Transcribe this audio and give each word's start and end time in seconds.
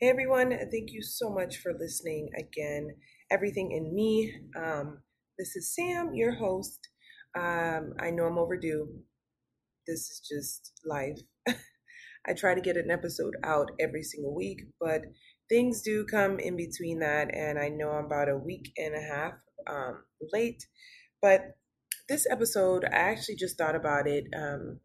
Hey 0.00 0.08
everyone, 0.08 0.48
thank 0.70 0.92
you 0.92 1.02
so 1.02 1.28
much 1.28 1.58
for 1.58 1.74
listening 1.78 2.30
again. 2.38 2.96
Everything 3.30 3.72
in 3.72 3.94
me. 3.94 4.34
Um, 4.56 5.02
this 5.38 5.54
is 5.56 5.74
Sam, 5.74 6.14
your 6.14 6.36
host. 6.36 6.88
Um, 7.38 7.92
I 8.00 8.10
know 8.10 8.24
I'm 8.24 8.38
overdue. 8.38 8.88
This 9.86 10.00
is 10.10 10.20
just 10.26 10.72
life. 10.86 11.18
I 12.26 12.32
try 12.34 12.54
to 12.54 12.62
get 12.62 12.78
an 12.78 12.90
episode 12.90 13.34
out 13.44 13.72
every 13.78 14.02
single 14.02 14.34
week, 14.34 14.60
but 14.80 15.02
things 15.50 15.82
do 15.82 16.06
come 16.06 16.38
in 16.38 16.56
between 16.56 17.00
that, 17.00 17.34
and 17.34 17.58
I 17.58 17.68
know 17.68 17.90
I'm 17.90 18.06
about 18.06 18.30
a 18.30 18.38
week 18.38 18.72
and 18.78 18.94
a 18.94 19.02
half 19.02 19.34
um, 19.68 20.04
late. 20.32 20.64
But 21.20 21.56
this 22.08 22.26
episode, 22.30 22.86
I 22.86 22.96
actually 22.96 23.36
just 23.36 23.58
thought 23.58 23.76
about 23.76 24.06
it, 24.06 24.24
um, 24.34 24.80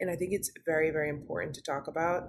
and 0.00 0.10
I 0.10 0.16
think 0.16 0.32
it's 0.32 0.50
very, 0.66 0.90
very 0.90 1.08
important 1.08 1.54
to 1.54 1.62
talk 1.62 1.88
about 1.88 2.24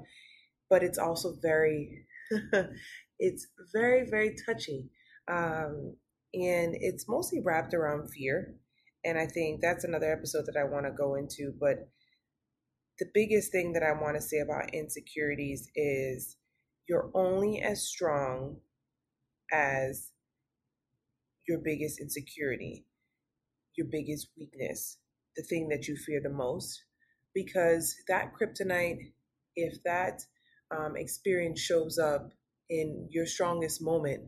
but 0.70 0.84
it's 0.84 0.98
also 0.98 1.34
very 1.42 2.06
it's 3.20 3.48
very 3.74 4.10
very 4.10 4.36
touchy 4.46 4.90
um, 5.30 5.96
and 6.34 6.76
it's 6.80 7.08
mostly 7.08 7.42
wrapped 7.44 7.74
around 7.74 8.10
fear 8.10 8.54
and 9.06 9.18
i 9.18 9.26
think 9.26 9.62
that's 9.62 9.84
another 9.84 10.12
episode 10.12 10.46
that 10.46 10.60
i 10.60 10.64
want 10.64 10.86
to 10.86 10.92
go 10.92 11.16
into 11.16 11.54
but 11.60 11.90
the 13.00 13.08
biggest 13.14 13.52
thing 13.52 13.74
that 13.74 13.84
i 13.84 13.92
want 13.92 14.16
to 14.16 14.22
say 14.22 14.40
about 14.40 14.74
insecurities 14.74 15.70
is 15.76 16.38
you're 16.88 17.10
only 17.14 17.62
as 17.62 17.88
strong 17.88 18.58
as 19.52 20.12
your 21.48 21.60
biggest 21.64 22.00
insecurity 22.00 22.86
your 23.78 23.88
biggest 23.90 24.28
weakness 24.38 24.98
the 25.38 25.44
thing 25.44 25.70
that 25.70 25.88
you 25.88 25.96
fear 25.96 26.20
the 26.22 26.30
most 26.30 26.84
because 27.34 27.96
that 28.08 28.32
kryptonite 28.34 29.12
if 29.56 29.82
that 29.84 30.22
um, 30.72 30.96
experience 30.96 31.60
shows 31.60 31.98
up 31.98 32.32
in 32.70 33.08
your 33.12 33.26
strongest 33.26 33.82
moment, 33.82 34.24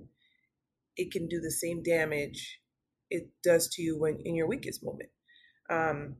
it 0.95 1.11
can 1.11 1.27
do 1.27 1.39
the 1.39 1.51
same 1.51 1.83
damage 1.83 2.59
it 3.09 3.29
does 3.43 3.67
to 3.69 3.81
you 3.81 3.99
when 3.99 4.19
in 4.23 4.35
your 4.35 4.47
weakest 4.47 4.83
moment. 4.83 5.09
Um, 5.69 6.17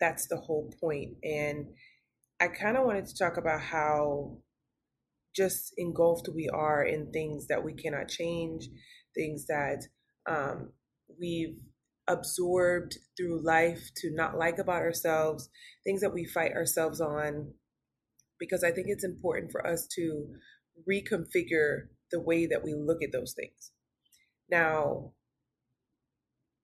that's 0.00 0.28
the 0.28 0.36
whole 0.36 0.72
point. 0.80 1.16
And 1.22 1.66
I 2.40 2.48
kind 2.48 2.76
of 2.76 2.84
wanted 2.84 3.06
to 3.06 3.18
talk 3.18 3.36
about 3.36 3.60
how 3.60 4.38
just 5.34 5.72
engulfed 5.76 6.28
we 6.34 6.48
are 6.48 6.84
in 6.84 7.10
things 7.10 7.46
that 7.48 7.64
we 7.64 7.74
cannot 7.74 8.08
change, 8.08 8.68
things 9.14 9.46
that 9.46 9.82
um, 10.28 10.72
we've 11.20 11.58
absorbed 12.08 12.98
through 13.16 13.44
life 13.44 13.90
to 13.96 14.10
not 14.14 14.38
like 14.38 14.58
about 14.58 14.82
ourselves, 14.82 15.48
things 15.84 16.00
that 16.00 16.14
we 16.14 16.24
fight 16.24 16.52
ourselves 16.52 17.00
on 17.00 17.52
because 18.38 18.64
I 18.64 18.70
think 18.70 18.86
it's 18.88 19.04
important 19.04 19.52
for 19.52 19.66
us 19.66 19.86
to 19.96 20.28
reconfigure 20.88 21.88
the 22.10 22.20
way 22.20 22.46
that 22.46 22.64
we 22.64 22.74
look 22.74 23.02
at 23.02 23.12
those 23.12 23.34
things. 23.34 23.72
Now, 24.50 25.12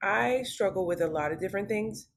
I 0.03 0.43
struggle 0.43 0.87
with 0.87 1.01
a 1.01 1.09
lot 1.09 1.33
of 1.33 1.41
different 1.41 1.69
things 1.69 2.09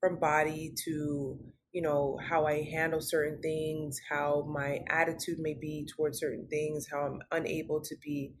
from 0.00 0.18
body 0.18 0.72
to, 0.84 1.38
you 1.72 1.82
know, 1.82 2.18
how 2.28 2.46
I 2.46 2.62
handle 2.62 3.00
certain 3.00 3.40
things, 3.40 4.00
how 4.08 4.46
my 4.48 4.80
attitude 4.88 5.38
may 5.38 5.54
be 5.54 5.86
towards 5.96 6.18
certain 6.18 6.46
things, 6.48 6.86
how 6.90 7.00
I'm 7.00 7.20
unable 7.32 7.80
to 7.82 7.96
be 8.04 8.34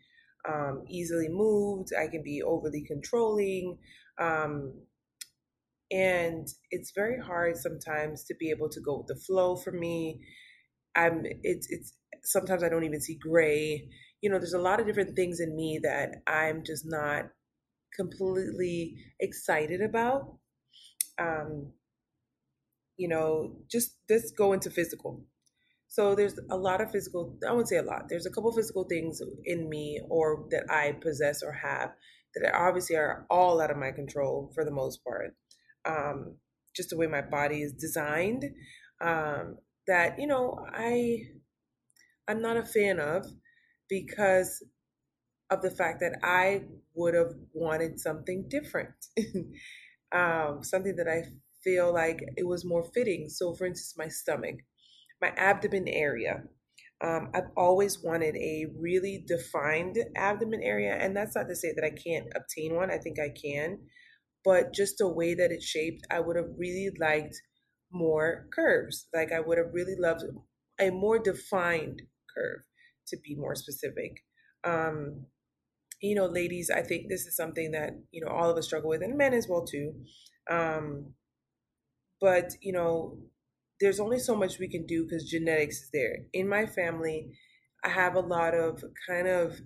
um, 0.48 0.84
easily 0.88 1.28
moved. 1.28 1.90
I 1.98 2.08
can 2.08 2.22
be 2.22 2.42
overly 2.42 2.84
controlling. 2.86 3.78
Um, 4.18 4.74
and 5.90 6.48
it's 6.70 6.92
very 6.94 7.20
hard 7.20 7.56
sometimes 7.56 8.24
to 8.24 8.34
be 8.34 8.50
able 8.50 8.68
to 8.70 8.80
go 8.80 8.98
with 8.98 9.06
the 9.06 9.22
flow 9.24 9.56
for 9.56 9.70
me 9.70 10.20
I'm 10.96 11.22
it's 11.24 11.68
it's 11.70 11.92
sometimes 12.24 12.62
I 12.62 12.68
don't 12.68 12.84
even 12.84 13.00
see 13.00 13.18
gray. 13.20 13.88
You 14.22 14.30
know, 14.30 14.38
there's 14.38 14.54
a 14.54 14.58
lot 14.58 14.80
of 14.80 14.86
different 14.86 15.14
things 15.14 15.40
in 15.40 15.54
me 15.54 15.78
that 15.82 16.22
I'm 16.26 16.64
just 16.64 16.84
not 16.86 17.26
completely 17.94 18.96
excited 19.20 19.80
about. 19.80 20.38
Um, 21.18 21.72
you 22.96 23.08
know, 23.08 23.56
just 23.70 23.96
let's 24.08 24.30
go 24.32 24.52
into 24.52 24.70
physical. 24.70 25.24
So 25.88 26.14
there's 26.14 26.38
a 26.50 26.56
lot 26.56 26.80
of 26.80 26.90
physical, 26.90 27.38
I 27.46 27.52
wouldn't 27.52 27.68
say 27.68 27.76
a 27.76 27.82
lot. 27.82 28.08
There's 28.08 28.26
a 28.26 28.30
couple 28.30 28.52
physical 28.52 28.84
things 28.84 29.20
in 29.44 29.68
me 29.68 30.00
or 30.10 30.46
that 30.50 30.64
I 30.68 30.96
possess 31.00 31.42
or 31.42 31.52
have 31.52 31.90
that 32.34 32.54
obviously 32.54 32.96
are 32.96 33.24
all 33.30 33.60
out 33.60 33.70
of 33.70 33.76
my 33.76 33.92
control 33.92 34.50
for 34.54 34.64
the 34.64 34.70
most 34.70 35.00
part. 35.04 35.34
Um, 35.84 36.36
just 36.74 36.90
the 36.90 36.96
way 36.96 37.06
my 37.06 37.22
body 37.22 37.62
is 37.62 37.72
designed. 37.72 38.44
Um, 39.00 39.56
that 39.86 40.18
you 40.18 40.26
know 40.26 40.58
I 40.72 41.28
I'm 42.28 42.40
not 42.42 42.56
a 42.56 42.64
fan 42.64 42.98
of 43.00 43.26
because 43.88 44.62
of 45.50 45.62
the 45.62 45.70
fact 45.70 46.00
that 46.00 46.18
I 46.22 46.64
would 46.94 47.14
have 47.14 47.34
wanted 47.52 48.00
something 48.00 48.46
different, 48.48 48.94
um, 50.12 50.62
something 50.64 50.96
that 50.96 51.08
I 51.08 51.24
feel 51.62 51.92
like 51.92 52.20
it 52.36 52.46
was 52.46 52.64
more 52.64 52.84
fitting. 52.94 53.28
So, 53.28 53.54
for 53.54 53.66
instance, 53.66 53.94
my 53.98 54.08
stomach, 54.08 54.56
my 55.22 55.30
abdomen 55.36 55.88
area. 55.88 56.44
Um, 57.02 57.30
I've 57.34 57.50
always 57.56 58.02
wanted 58.02 58.36
a 58.36 58.66
really 58.78 59.24
defined 59.26 59.98
abdomen 60.16 60.62
area, 60.62 60.94
and 60.94 61.16
that's 61.16 61.36
not 61.36 61.48
to 61.48 61.56
say 61.56 61.72
that 61.74 61.84
I 61.84 61.90
can't 61.90 62.28
obtain 62.36 62.74
one. 62.74 62.90
I 62.90 62.98
think 62.98 63.18
I 63.20 63.30
can, 63.30 63.78
but 64.44 64.72
just 64.74 64.98
the 64.98 65.08
way 65.08 65.34
that 65.34 65.52
it's 65.52 65.66
shaped, 65.66 66.06
I 66.10 66.20
would 66.20 66.36
have 66.36 66.50
really 66.58 66.90
liked 67.00 67.36
more 67.96 68.46
curves. 68.54 69.08
Like 69.14 69.32
I 69.32 69.40
would 69.40 69.58
have 69.58 69.72
really 69.72 69.96
loved 69.98 70.22
a 70.78 70.90
more 70.90 71.18
defined 71.18 72.02
curve 72.34 72.62
to 73.08 73.16
be 73.24 73.34
more 73.34 73.54
specific. 73.54 74.22
Um, 74.64 75.26
you 76.00 76.14
know, 76.14 76.26
ladies, 76.26 76.70
I 76.70 76.82
think 76.82 77.08
this 77.08 77.26
is 77.26 77.36
something 77.36 77.72
that, 77.72 77.90
you 78.10 78.24
know, 78.24 78.30
all 78.30 78.50
of 78.50 78.56
us 78.56 78.66
struggle 78.66 78.90
with 78.90 79.02
and 79.02 79.16
men 79.16 79.32
as 79.32 79.48
well 79.48 79.64
too. 79.64 79.94
Um, 80.50 81.14
but, 82.20 82.52
you 82.60 82.72
know, 82.72 83.18
there's 83.80 84.00
only 84.00 84.18
so 84.18 84.34
much 84.34 84.58
we 84.58 84.68
can 84.68 84.86
do 84.86 85.04
because 85.04 85.28
genetics 85.28 85.76
is 85.76 85.90
there. 85.92 86.16
In 86.32 86.48
my 86.48 86.66
family, 86.66 87.32
I 87.84 87.90
have 87.90 88.14
a 88.14 88.20
lot 88.20 88.54
of 88.54 88.82
kind 89.08 89.28
of 89.28 89.60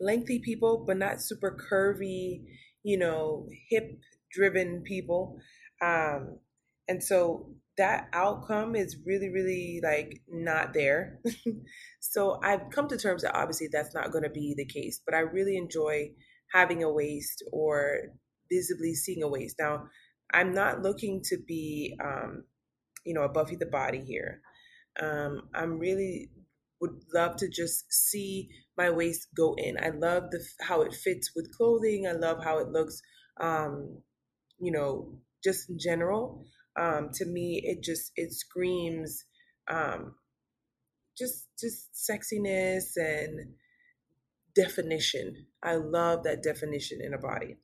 lengthy 0.00 0.38
people, 0.38 0.84
but 0.86 0.96
not 0.96 1.20
super 1.20 1.56
curvy, 1.70 2.44
you 2.82 2.98
know, 2.98 3.48
hip 3.68 3.98
driven 4.32 4.82
people. 4.82 5.38
Um, 5.82 6.38
and 6.90 7.00
so 7.00 7.46
that 7.78 8.08
outcome 8.12 8.74
is 8.74 8.96
really, 9.06 9.30
really 9.30 9.80
like 9.80 10.22
not 10.28 10.74
there. 10.74 11.20
so 12.00 12.40
I've 12.42 12.68
come 12.74 12.88
to 12.88 12.98
terms 12.98 13.22
that 13.22 13.36
obviously 13.36 13.68
that's 13.70 13.94
not 13.94 14.10
going 14.10 14.24
to 14.24 14.30
be 14.30 14.54
the 14.56 14.66
case, 14.66 15.00
but 15.06 15.14
I 15.14 15.20
really 15.20 15.56
enjoy 15.56 16.10
having 16.52 16.82
a 16.82 16.92
waist 16.92 17.44
or 17.52 18.00
visibly 18.50 18.94
seeing 18.94 19.22
a 19.22 19.28
waist. 19.28 19.54
Now, 19.60 19.84
I'm 20.34 20.52
not 20.52 20.82
looking 20.82 21.22
to 21.26 21.38
be, 21.46 21.96
um, 22.04 22.42
you 23.06 23.14
know, 23.14 23.22
a 23.22 23.32
Buffie 23.32 23.56
the 23.56 23.66
Body 23.66 24.00
here. 24.00 24.40
Um, 25.00 25.42
I'm 25.54 25.78
really 25.78 26.30
would 26.80 26.98
love 27.14 27.36
to 27.36 27.48
just 27.48 27.84
see 27.92 28.48
my 28.76 28.90
waist 28.90 29.28
go 29.36 29.54
in. 29.56 29.76
I 29.80 29.90
love 29.90 30.24
the 30.32 30.44
how 30.60 30.82
it 30.82 30.92
fits 30.92 31.30
with 31.36 31.56
clothing. 31.56 32.08
I 32.08 32.12
love 32.12 32.42
how 32.42 32.58
it 32.58 32.68
looks, 32.68 33.00
um, 33.40 34.02
you 34.58 34.72
know, 34.72 35.20
just 35.44 35.70
in 35.70 35.78
general 35.78 36.46
um, 36.80 37.10
to 37.14 37.26
me 37.26 37.60
it 37.64 37.82
just 37.82 38.12
it 38.16 38.32
screams 38.32 39.24
um, 39.68 40.14
just 41.16 41.48
just 41.60 41.90
sexiness 41.94 42.96
and 42.96 43.54
definition. 44.54 45.46
I 45.62 45.74
love 45.74 46.24
that 46.24 46.42
definition 46.42 47.00
in 47.02 47.14
a 47.14 47.18
body. 47.18 47.56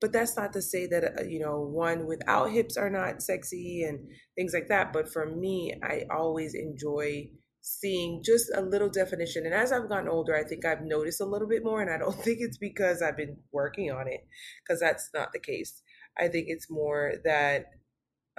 But 0.00 0.12
that's 0.12 0.36
not 0.36 0.54
to 0.54 0.62
say 0.62 0.86
that 0.86 1.04
uh, 1.04 1.22
you 1.24 1.40
know 1.40 1.60
one 1.60 2.06
without 2.06 2.50
hips 2.50 2.76
are 2.76 2.90
not 2.90 3.22
sexy 3.22 3.84
and 3.86 4.08
things 4.34 4.54
like 4.54 4.68
that 4.68 4.92
but 4.94 5.12
for 5.12 5.26
me 5.26 5.74
i 5.82 6.04
always 6.10 6.54
enjoy 6.54 7.28
seeing 7.60 8.22
just 8.24 8.50
a 8.56 8.62
little 8.62 8.88
definition. 8.88 9.44
And 9.44 9.54
as 9.54 9.72
i've 9.72 9.90
gotten 9.90 10.08
older 10.08 10.34
i 10.34 10.42
think 10.42 10.64
i've 10.64 10.80
noticed 10.82 11.20
a 11.20 11.26
little 11.26 11.46
bit 11.48 11.62
more 11.62 11.82
and 11.82 11.90
i 11.90 11.98
don't 11.98 12.14
think 12.24 12.38
it's 12.40 12.56
because 12.56 13.02
i've 13.02 13.18
been 13.18 13.36
working 13.52 13.90
on 13.90 14.08
it 14.08 14.26
because 14.64 14.80
that's 14.80 15.10
not 15.12 15.32
the 15.34 15.38
case. 15.38 15.82
I 16.18 16.28
think 16.28 16.46
it's 16.48 16.70
more 16.70 17.14
that 17.24 17.66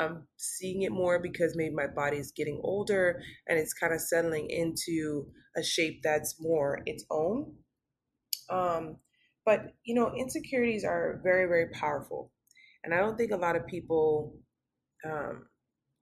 I'm 0.02 0.28
seeing 0.38 0.82
it 0.82 0.92
more 0.92 1.20
because 1.22 1.56
maybe 1.56 1.74
my 1.74 1.88
body 1.88 2.18
is 2.18 2.34
getting 2.36 2.60
older 2.64 3.22
and 3.48 3.60
it's 3.60 3.74
kind 3.74 3.94
of 3.94 4.02
settling 4.02 4.50
into 4.50 5.28
a 5.56 5.64
shape 5.64 6.02
that's 6.04 6.36
more 6.40 6.82
its 6.86 7.06
own. 7.12 7.54
Um, 8.50 8.98
but 9.46 9.74
you 9.84 9.96
know, 9.96 10.14
insecurities 10.16 10.84
are 10.84 11.20
very, 11.24 11.48
very 11.48 11.70
powerful, 11.72 12.32
and 12.84 12.94
I 12.94 12.98
don't 12.98 13.18
think 13.18 13.32
a 13.32 13.38
lot 13.38 13.56
of 13.56 13.66
people 13.66 14.36
um, 15.06 15.46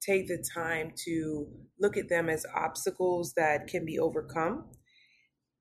take 0.01 0.27
the 0.27 0.43
time 0.53 0.91
to 1.05 1.47
look 1.79 1.97
at 1.97 2.09
them 2.09 2.29
as 2.29 2.45
obstacles 2.55 3.33
that 3.37 3.67
can 3.67 3.85
be 3.85 3.99
overcome. 3.99 4.71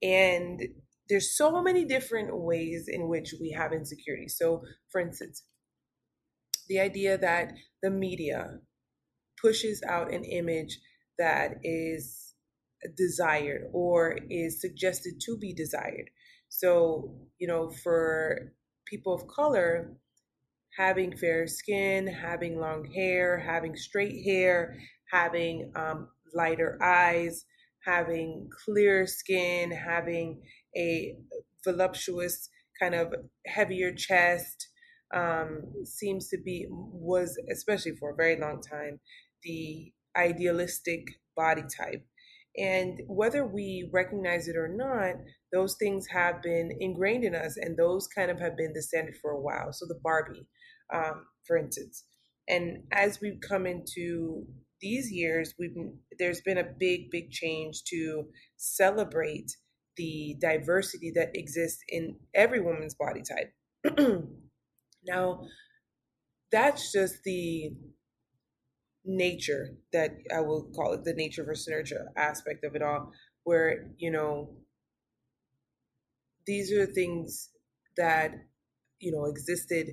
And 0.02 0.60
there's 1.08 1.36
so 1.36 1.62
many 1.62 1.84
different 1.84 2.30
ways 2.32 2.86
in 2.88 3.08
which 3.08 3.34
we 3.40 3.50
have 3.56 3.72
insecurity. 3.72 4.28
So, 4.28 4.62
for 4.90 5.00
instance, 5.00 5.44
the 6.68 6.80
idea 6.80 7.18
that 7.18 7.52
the 7.82 7.90
media 7.90 8.58
pushes 9.40 9.82
out 9.88 10.12
an 10.12 10.24
image 10.24 10.78
that 11.18 11.54
is 11.62 12.34
desired 12.96 13.62
or 13.72 14.18
is 14.30 14.60
suggested 14.60 15.14
to 15.20 15.36
be 15.38 15.52
desired. 15.52 16.10
So, 16.48 17.14
you 17.38 17.46
know, 17.46 17.70
for 17.70 18.52
people 18.86 19.14
of 19.14 19.26
color, 19.28 19.96
having 20.76 21.16
fair 21.16 21.46
skin, 21.46 22.06
having 22.06 22.60
long 22.60 22.84
hair, 22.94 23.38
having 23.38 23.76
straight 23.76 24.24
hair, 24.24 24.78
having 25.10 25.72
um, 25.74 26.08
lighter 26.34 26.78
eyes, 26.82 27.44
having 27.84 28.48
clear 28.64 29.06
skin, 29.06 29.70
having 29.70 30.40
a 30.76 31.16
voluptuous 31.64 32.48
kind 32.80 32.94
of 32.94 33.12
heavier 33.46 33.92
chest 33.92 34.67
um, 35.14 35.62
seems 35.84 36.28
to 36.28 36.38
be 36.38 36.66
was 36.70 37.38
especially 37.50 37.92
for 37.92 38.10
a 38.10 38.16
very 38.16 38.38
long 38.38 38.60
time 38.60 39.00
the 39.42 39.92
idealistic 40.16 41.06
body 41.36 41.62
type. 41.62 42.04
And 42.56 43.00
whether 43.06 43.46
we 43.46 43.88
recognize 43.92 44.48
it 44.48 44.56
or 44.56 44.68
not 44.68 45.14
those 45.52 45.76
things 45.78 46.08
have 46.08 46.42
been 46.42 46.70
ingrained 46.80 47.24
in 47.24 47.34
us 47.34 47.56
and 47.56 47.76
those 47.76 48.08
kind 48.08 48.30
of 48.30 48.40
have 48.40 48.56
been 48.56 48.72
the 48.74 48.82
standard 48.82 49.14
for 49.22 49.30
a 49.30 49.40
while. 49.40 49.72
So 49.72 49.86
the 49.86 50.00
barbie 50.02 50.46
um, 50.92 51.26
for 51.46 51.56
instance. 51.56 52.04
And 52.48 52.84
as 52.92 53.20
we've 53.20 53.40
come 53.46 53.66
into 53.66 54.46
these 54.80 55.10
years 55.10 55.54
we've 55.58 55.74
there's 56.18 56.40
been 56.40 56.58
a 56.58 56.72
big 56.78 57.10
big 57.10 57.30
change 57.30 57.82
to 57.84 58.24
celebrate 58.56 59.50
the 59.96 60.36
diversity 60.40 61.10
that 61.16 61.30
exists 61.34 61.82
in 61.88 62.16
every 62.34 62.60
woman's 62.60 62.94
body 62.94 63.22
type 63.22 63.98
now 65.06 65.40
that's 66.52 66.92
just 66.92 67.22
the 67.24 67.70
nature 69.04 69.70
that 69.92 70.10
i 70.34 70.40
will 70.40 70.70
call 70.74 70.92
it 70.92 71.04
the 71.04 71.14
nature 71.14 71.44
versus 71.44 71.68
nurture 71.68 72.08
aspect 72.16 72.64
of 72.64 72.74
it 72.74 72.82
all 72.82 73.12
where 73.44 73.90
you 73.98 74.10
know 74.10 74.50
these 76.46 76.72
are 76.72 76.86
the 76.86 76.92
things 76.92 77.50
that 77.96 78.32
you 79.00 79.12
know 79.12 79.26
existed 79.26 79.88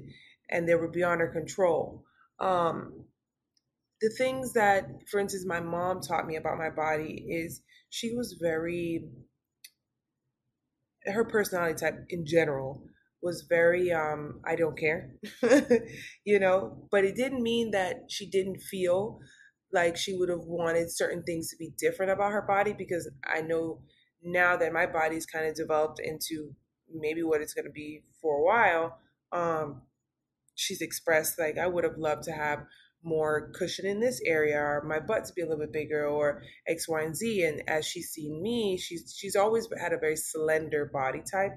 and 0.49 0.67
they 0.67 0.75
were 0.75 0.87
beyond 0.87 1.21
our 1.21 1.31
control. 1.31 2.03
Um 2.39 3.05
the 4.01 4.09
things 4.17 4.53
that, 4.53 4.87
for 5.09 5.19
instance, 5.19 5.45
my 5.45 5.59
mom 5.61 6.01
taught 6.01 6.27
me 6.27 6.35
about 6.35 6.57
my 6.57 6.69
body 6.69 7.25
is 7.29 7.61
she 7.89 8.13
was 8.13 8.37
very, 8.41 9.05
her 11.05 11.23
personality 11.23 11.75
type 11.79 12.05
in 12.09 12.25
general 12.25 12.83
was 13.25 13.45
very, 13.49 13.91
um, 13.91 14.39
I 14.45 14.55
don't 14.55 14.77
care, 14.77 15.15
you 16.25 16.39
know, 16.39 16.87
but 16.91 17.03
it 17.03 17.15
didn't 17.15 17.41
mean 17.41 17.71
that 17.71 18.03
she 18.07 18.29
didn't 18.29 18.61
feel 18.61 19.19
like 19.73 19.97
she 19.97 20.15
would 20.15 20.29
have 20.29 20.45
wanted 20.45 20.95
certain 20.95 21.23
things 21.23 21.49
to 21.49 21.57
be 21.57 21.71
different 21.77 22.11
about 22.11 22.31
her 22.31 22.43
body 22.43 22.73
because 22.77 23.09
I 23.25 23.41
know 23.41 23.81
now 24.23 24.55
that 24.57 24.71
my 24.71 24.85
body's 24.85 25.25
kind 25.25 25.47
of 25.47 25.55
developed 25.55 25.99
into 25.99 26.55
maybe 26.93 27.23
what 27.23 27.41
it's 27.41 27.55
going 27.55 27.65
to 27.65 27.71
be 27.71 28.03
for 28.21 28.37
a 28.37 28.43
while. 28.43 28.99
Um, 29.31 29.81
she's 30.53 30.81
expressed 30.81 31.39
like 31.39 31.57
I 31.57 31.65
would 31.65 31.83
have 31.83 31.97
loved 31.97 32.23
to 32.25 32.31
have 32.31 32.59
more 33.03 33.51
cushion 33.55 33.87
in 33.87 33.99
this 33.99 34.21
area 34.23 34.57
or 34.57 34.83
my 34.87 34.99
butt 34.99 35.25
to 35.25 35.33
be 35.33 35.41
a 35.41 35.45
little 35.45 35.63
bit 35.63 35.73
bigger 35.73 36.05
or 36.05 36.43
X, 36.67 36.87
Y, 36.87 37.01
and 37.01 37.15
Z. 37.15 37.43
And 37.43 37.61
as 37.67 37.87
she's 37.87 38.09
seen 38.09 38.41
me, 38.41 38.77
she's 38.77 39.15
she's 39.17 39.35
always 39.35 39.67
had 39.81 39.93
a 39.93 39.97
very 39.97 40.15
slender 40.15 40.85
body 40.93 41.21
type, 41.31 41.53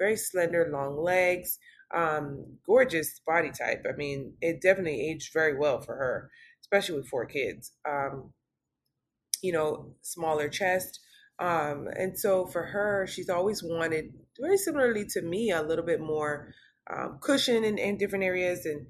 very 0.00 0.16
slender, 0.16 0.68
long 0.72 0.96
legs, 1.00 1.58
um, 1.94 2.56
gorgeous 2.66 3.20
body 3.26 3.50
type. 3.50 3.84
I 3.88 3.96
mean, 3.96 4.34
it 4.40 4.60
definitely 4.60 5.10
aged 5.10 5.32
very 5.32 5.56
well 5.56 5.80
for 5.80 5.94
her, 5.94 6.30
especially 6.62 6.96
with 6.96 7.08
four 7.08 7.26
kids. 7.26 7.72
Um, 7.88 8.32
you 9.42 9.52
know, 9.52 9.94
smaller 10.02 10.48
chest. 10.48 11.00
Um, 11.38 11.88
and 11.96 12.18
so 12.18 12.46
for 12.46 12.64
her, 12.64 13.06
she's 13.06 13.30
always 13.30 13.62
wanted, 13.62 14.12
very 14.38 14.58
similarly 14.58 15.06
to 15.10 15.22
me, 15.22 15.50
a 15.50 15.62
little 15.62 15.84
bit 15.84 16.00
more 16.00 16.52
um, 16.92 17.18
cushion 17.20 17.64
in, 17.64 17.78
in 17.78 17.96
different 17.96 18.24
areas 18.24 18.66
and 18.66 18.86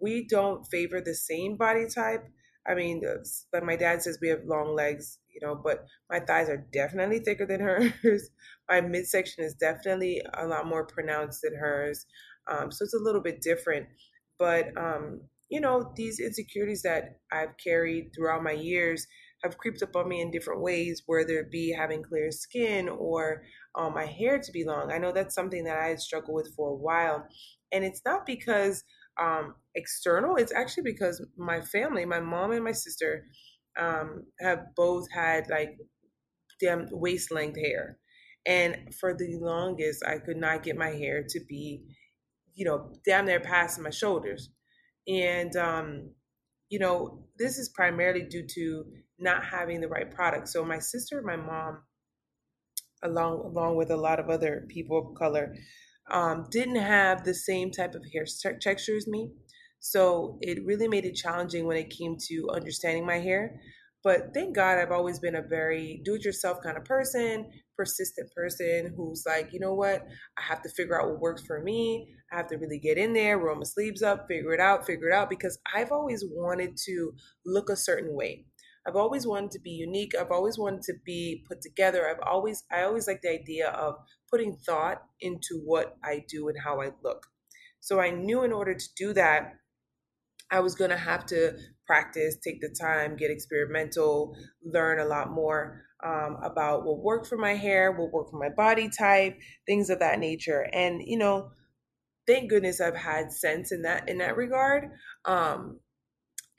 we 0.00 0.26
don't 0.28 0.64
favor 0.66 1.00
the 1.00 1.14
same 1.14 1.56
body 1.56 1.86
type. 1.92 2.24
I 2.66 2.74
mean, 2.74 3.02
like 3.52 3.64
my 3.64 3.76
dad 3.76 4.02
says, 4.02 4.18
we 4.20 4.28
have 4.28 4.44
long 4.44 4.74
legs, 4.74 5.18
you 5.40 5.46
know, 5.46 5.54
but 5.54 5.84
my 6.10 6.20
thighs 6.20 6.48
are 6.48 6.66
definitely 6.72 7.20
thicker 7.20 7.46
than 7.46 7.60
hers. 8.02 8.30
my 8.68 8.80
midsection 8.80 9.44
is 9.44 9.54
definitely 9.54 10.22
a 10.34 10.46
lot 10.46 10.66
more 10.66 10.86
pronounced 10.86 11.42
than 11.42 11.54
hers. 11.58 12.06
Um, 12.50 12.70
so 12.70 12.84
it's 12.84 12.94
a 12.94 13.02
little 13.02 13.22
bit 13.22 13.40
different. 13.40 13.86
But, 14.38 14.76
um, 14.76 15.22
you 15.48 15.60
know, 15.60 15.92
these 15.96 16.20
insecurities 16.20 16.82
that 16.82 17.20
I've 17.32 17.56
carried 17.62 18.10
throughout 18.14 18.42
my 18.42 18.52
years 18.52 19.06
have 19.42 19.58
creeped 19.58 19.82
up 19.82 19.94
on 19.94 20.08
me 20.08 20.20
in 20.20 20.30
different 20.30 20.62
ways, 20.62 21.02
whether 21.06 21.38
it 21.38 21.50
be 21.50 21.72
having 21.72 22.02
clear 22.02 22.30
skin 22.30 22.88
or 22.88 23.42
um, 23.74 23.94
my 23.94 24.06
hair 24.06 24.38
to 24.38 24.52
be 24.52 24.64
long. 24.64 24.90
I 24.92 24.98
know 24.98 25.12
that's 25.12 25.34
something 25.34 25.64
that 25.64 25.78
I 25.78 25.88
had 25.88 26.00
struggled 26.00 26.34
with 26.34 26.54
for 26.56 26.70
a 26.70 26.76
while. 26.76 27.26
And 27.72 27.84
it's 27.84 28.02
not 28.04 28.26
because 28.26 28.82
um, 29.20 29.54
external. 29.74 30.36
It's 30.36 30.52
actually 30.52 30.84
because 30.84 31.24
my 31.36 31.60
family, 31.60 32.04
my 32.04 32.20
mom 32.20 32.52
and 32.52 32.64
my 32.64 32.72
sister, 32.72 33.24
um, 33.78 34.24
have 34.40 34.74
both 34.76 35.06
had 35.12 35.48
like 35.48 35.78
damn 36.60 36.86
waist 36.90 37.30
length 37.30 37.58
hair. 37.58 37.98
And 38.46 38.94
for 38.98 39.14
the 39.14 39.38
longest, 39.40 40.04
I 40.06 40.18
could 40.18 40.36
not 40.36 40.62
get 40.62 40.76
my 40.76 40.90
hair 40.90 41.24
to 41.28 41.40
be, 41.48 41.84
you 42.54 42.64
know, 42.64 42.92
down 43.06 43.26
there 43.26 43.40
past 43.40 43.80
my 43.80 43.90
shoulders. 43.90 44.50
And, 45.06 45.54
um, 45.56 46.10
you 46.68 46.78
know, 46.78 47.26
this 47.38 47.58
is 47.58 47.68
primarily 47.70 48.22
due 48.24 48.46
to 48.54 48.84
not 49.18 49.44
having 49.44 49.80
the 49.80 49.88
right 49.88 50.10
product. 50.10 50.48
So 50.48 50.64
my 50.64 50.78
sister, 50.78 51.22
my 51.22 51.36
mom, 51.36 51.82
along 53.02 53.40
along 53.44 53.76
with 53.76 53.90
a 53.90 53.96
lot 53.96 54.18
of 54.18 54.28
other 54.28 54.66
people 54.68 54.98
of 54.98 55.14
color, 55.18 55.54
um, 56.10 56.46
didn't 56.50 56.76
have 56.76 57.24
the 57.24 57.34
same 57.34 57.70
type 57.70 57.94
of 57.94 58.04
hair 58.12 58.24
texture 58.60 58.96
as 58.96 59.06
me. 59.06 59.30
So 59.80 60.38
it 60.40 60.64
really 60.64 60.88
made 60.88 61.04
it 61.04 61.14
challenging 61.14 61.66
when 61.66 61.76
it 61.76 61.90
came 61.90 62.16
to 62.28 62.50
understanding 62.50 63.06
my 63.06 63.18
hair. 63.18 63.60
But 64.04 64.32
thank 64.32 64.54
God 64.54 64.78
I've 64.78 64.92
always 64.92 65.18
been 65.18 65.34
a 65.34 65.42
very 65.42 66.00
do 66.04 66.14
it 66.14 66.24
yourself 66.24 66.58
kind 66.62 66.76
of 66.76 66.84
person, 66.84 67.50
persistent 67.76 68.30
person 68.32 68.94
who's 68.96 69.24
like, 69.26 69.52
you 69.52 69.60
know 69.60 69.74
what? 69.74 70.06
I 70.36 70.42
have 70.42 70.62
to 70.62 70.68
figure 70.68 71.00
out 71.00 71.08
what 71.08 71.20
works 71.20 71.42
for 71.42 71.60
me. 71.60 72.08
I 72.32 72.36
have 72.36 72.46
to 72.48 72.56
really 72.56 72.78
get 72.78 72.96
in 72.96 73.12
there, 73.12 73.38
roll 73.38 73.56
my 73.56 73.64
sleeves 73.64 74.02
up, 74.02 74.26
figure 74.28 74.52
it 74.52 74.60
out, 74.60 74.86
figure 74.86 75.08
it 75.08 75.14
out 75.14 75.28
because 75.28 75.58
I've 75.74 75.90
always 75.90 76.24
wanted 76.24 76.76
to 76.86 77.12
look 77.44 77.70
a 77.70 77.76
certain 77.76 78.14
way. 78.14 78.44
I've 78.86 78.96
always 78.96 79.26
wanted 79.26 79.50
to 79.52 79.60
be 79.60 79.70
unique. 79.70 80.12
I've 80.18 80.30
always 80.30 80.58
wanted 80.58 80.82
to 80.82 80.94
be 81.04 81.44
put 81.46 81.60
together. 81.60 82.08
I've 82.08 82.26
always 82.26 82.64
I 82.72 82.82
always 82.82 83.06
like 83.06 83.20
the 83.22 83.30
idea 83.30 83.68
of 83.68 83.96
putting 84.30 84.56
thought 84.56 85.02
into 85.20 85.60
what 85.64 85.96
I 86.04 86.24
do 86.28 86.48
and 86.48 86.56
how 86.64 86.80
I 86.80 86.90
look. 87.02 87.26
So 87.80 88.00
I 88.00 88.10
knew 88.10 88.44
in 88.44 88.52
order 88.52 88.74
to 88.74 88.88
do 88.96 89.12
that, 89.14 89.54
I 90.50 90.60
was 90.60 90.74
going 90.74 90.90
to 90.90 90.96
have 90.96 91.26
to 91.26 91.56
practice, 91.86 92.36
take 92.36 92.60
the 92.60 92.74
time, 92.80 93.16
get 93.16 93.30
experimental, 93.30 94.36
learn 94.64 95.00
a 95.00 95.04
lot 95.04 95.30
more 95.30 95.82
um, 96.04 96.36
about 96.42 96.84
what 96.84 97.02
worked 97.02 97.26
for 97.26 97.36
my 97.36 97.54
hair, 97.54 97.92
what 97.92 98.12
worked 98.12 98.30
for 98.30 98.38
my 98.38 98.50
body 98.50 98.88
type, 98.88 99.38
things 99.66 99.90
of 99.90 99.98
that 99.98 100.18
nature. 100.18 100.68
And 100.72 101.02
you 101.04 101.18
know, 101.18 101.50
thank 102.26 102.50
goodness 102.50 102.80
I've 102.80 102.96
had 102.96 103.32
sense 103.32 103.72
in 103.72 103.82
that 103.82 104.08
in 104.08 104.18
that 104.18 104.36
regard. 104.36 104.90
Um, 105.24 105.80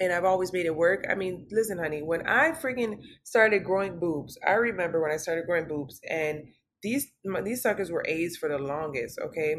and 0.02 0.14
I've 0.14 0.26
always 0.26 0.54
made 0.54 0.66
it 0.66 0.76
work. 0.76 1.06
I 1.10 1.16
mean, 1.16 1.48
listen, 1.52 1.78
honey, 1.78 2.02
when 2.02 2.26
I 2.26 2.52
freaking 2.52 3.02
started 3.24 3.66
growing 3.66 4.00
boobs, 4.00 4.38
I 4.48 4.52
remember 4.52 5.02
when 5.02 5.12
I 5.12 5.18
started 5.18 5.46
growing 5.46 5.68
boobs, 5.68 6.00
and 6.10 6.44
these 6.82 7.12
these 7.44 7.62
suckers 7.62 7.92
were 7.92 8.06
A's 8.08 8.38
for 8.38 8.50
the 8.50 8.58
longest. 8.58 9.20
Okay, 9.20 9.56